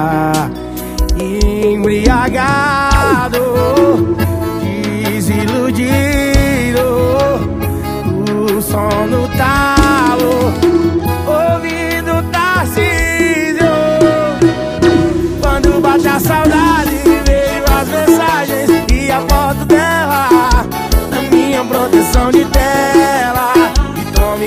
[1.19, 2.82] embriagado,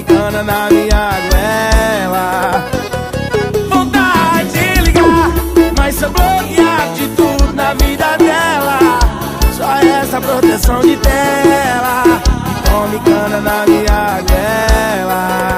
[0.06, 2.64] cana na minha goela.
[3.68, 5.30] Vontade de ligar,
[5.76, 8.78] mas sou bloqueado de tudo na vida dela.
[9.56, 15.55] Só essa proteção de tela e tome cana na minha goela.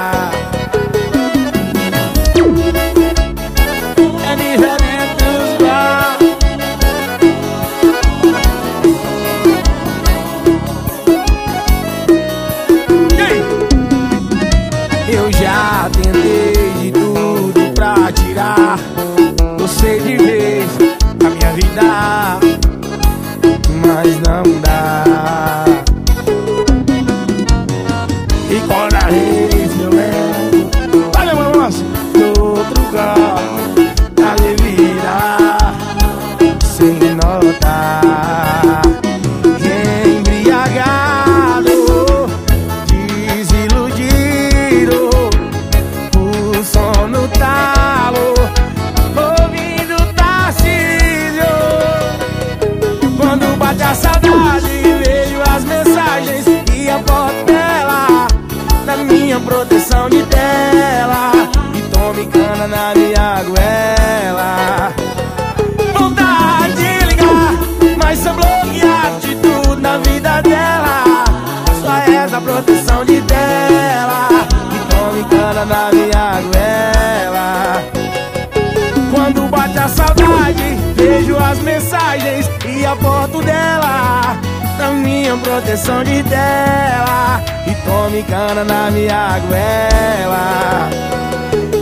[85.59, 90.89] Proteção de tela e tome cana na minha goela.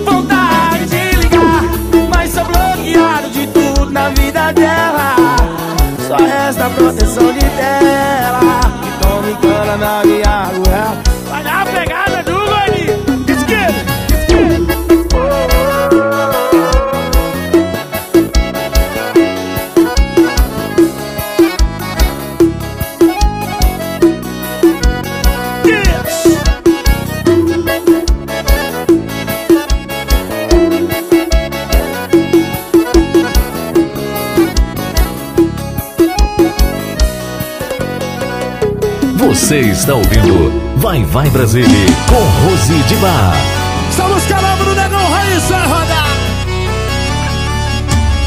[0.04, 1.62] Vontade de ligar,
[2.10, 5.16] mas sou bloqueado de tudo na vida dela.
[6.08, 11.07] Só resta proteção de tela e tome cana na minha goela.
[39.48, 41.70] Você está ouvindo Vai Vai Brasília
[42.10, 43.34] com Rose de Bar.
[43.88, 46.08] Essa música nova do Negão Raiz vai rodar.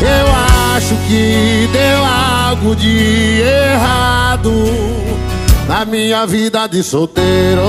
[0.01, 4.51] Eu acho que deu algo de errado
[5.69, 7.61] na minha vida de solteiro.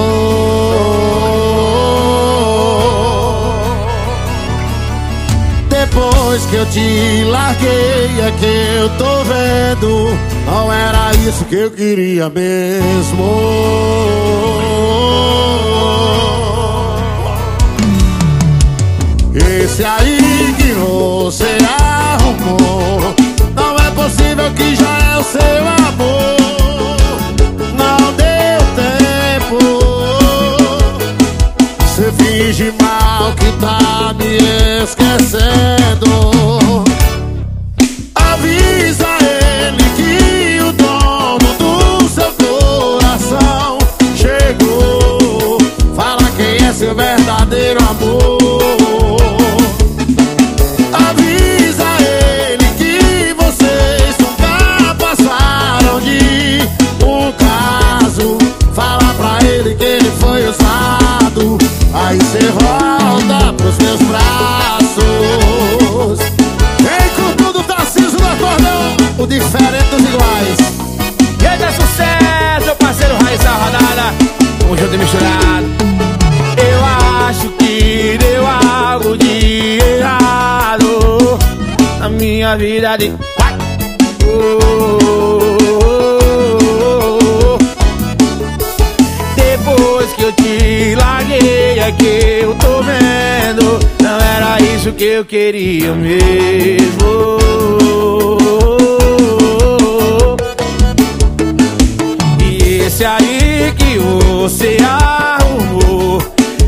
[5.67, 10.30] Depois que eu te larguei, é que eu tô vendo.
[10.45, 13.23] Não era isso que eu queria mesmo.
[19.33, 23.15] Esse aí que você arrumou
[23.55, 26.97] Não é possível que já é o seu amor.
[27.77, 29.59] Não deu tempo.
[31.85, 34.37] Você finge mal que tá me
[34.83, 36.11] esquecendo.
[38.15, 39.20] Avisa
[47.51, 49.21] verdadeiro amor.
[50.93, 56.61] Avisa ele que vocês nunca passaram de
[57.05, 58.37] um caso.
[58.73, 61.57] Fala pra ele que ele foi usado.
[61.93, 65.01] Aí cê volta pros meus braços.
[66.79, 70.57] Vem com tudo, Tarcísio do acordeão O diferente dos iguais.
[71.37, 74.13] E dá sucesso, meu parceiro Raiz da rodada.
[74.69, 75.80] Um junto e misturado.
[82.41, 83.13] Minha vida de.
[89.35, 93.79] Depois que eu te larguei, é que eu tô vendo.
[94.01, 97.37] Não era isso que eu queria mesmo.
[102.43, 106.21] E esse aí que você arrumou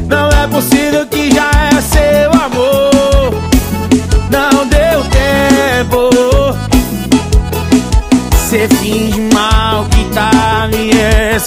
[0.07, 2.72] Não é possível que já é seu amor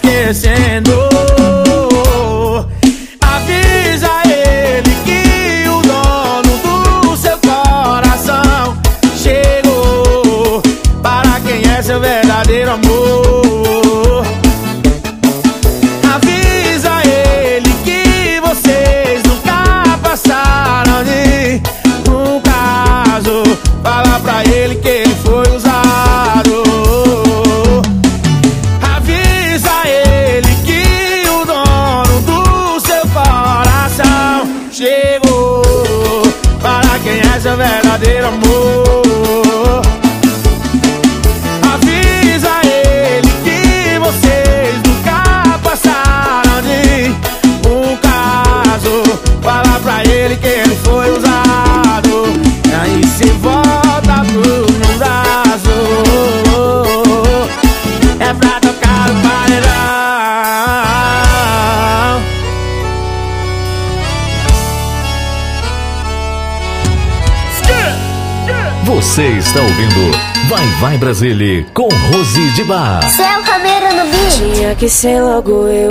[0.07, 1.16] esquecendo.
[34.87, 35.63] chegou
[36.63, 38.86] para quem é seu verdadeiro amor.
[69.17, 70.11] Você está ouvindo
[70.47, 73.01] Vai Vai Brasília com Rose de Bar.
[73.11, 74.55] Céu Cameira no beat.
[74.55, 75.89] Tinha que ser logo eu,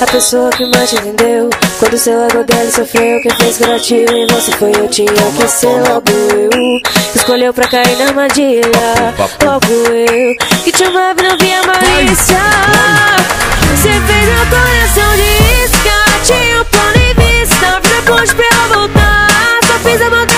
[0.00, 1.48] a pessoa que mais te entendeu.
[1.78, 4.88] Quando você largou dela e sofreu, quem fez curativo em você foi eu.
[4.88, 9.14] Tinha que ser logo eu, que escolheu pra cair na armadilha.
[9.44, 12.40] Logo eu, que te amava e não via malícia.
[13.76, 15.22] Você fez meu coração de
[15.62, 17.68] isca, tinha um plano em vista.
[17.68, 19.28] A ponte pra ela voltar,
[19.68, 20.35] só fiz a boca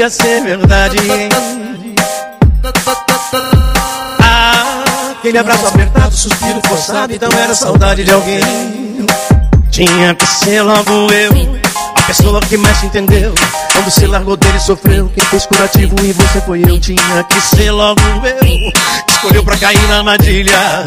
[0.00, 0.96] parecia ser verdade.
[4.22, 4.84] Ah,
[5.18, 8.40] aquele abraço apertado, suspiro forçado, então era saudade de alguém.
[9.70, 11.60] Tinha que ser logo eu,
[11.94, 13.34] a pessoa que mais te entendeu.
[13.72, 15.10] Quando você largou dele, sofreu.
[15.14, 16.80] Quem fez curativo e você foi eu.
[16.80, 18.72] Tinha que ser logo eu,
[19.08, 20.84] escolheu pra cair na armadilha.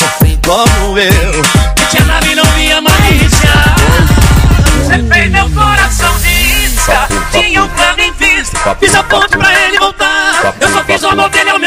[0.48, 1.42] Logo eu,
[1.76, 3.50] que tinha nave não via malícia.
[4.84, 6.33] Você fez meu coração de
[7.32, 8.76] tinha um plano em vista.
[8.76, 10.54] Fiz a ponte pra ele voltar.
[10.60, 11.60] Eu só fiz uma dele ao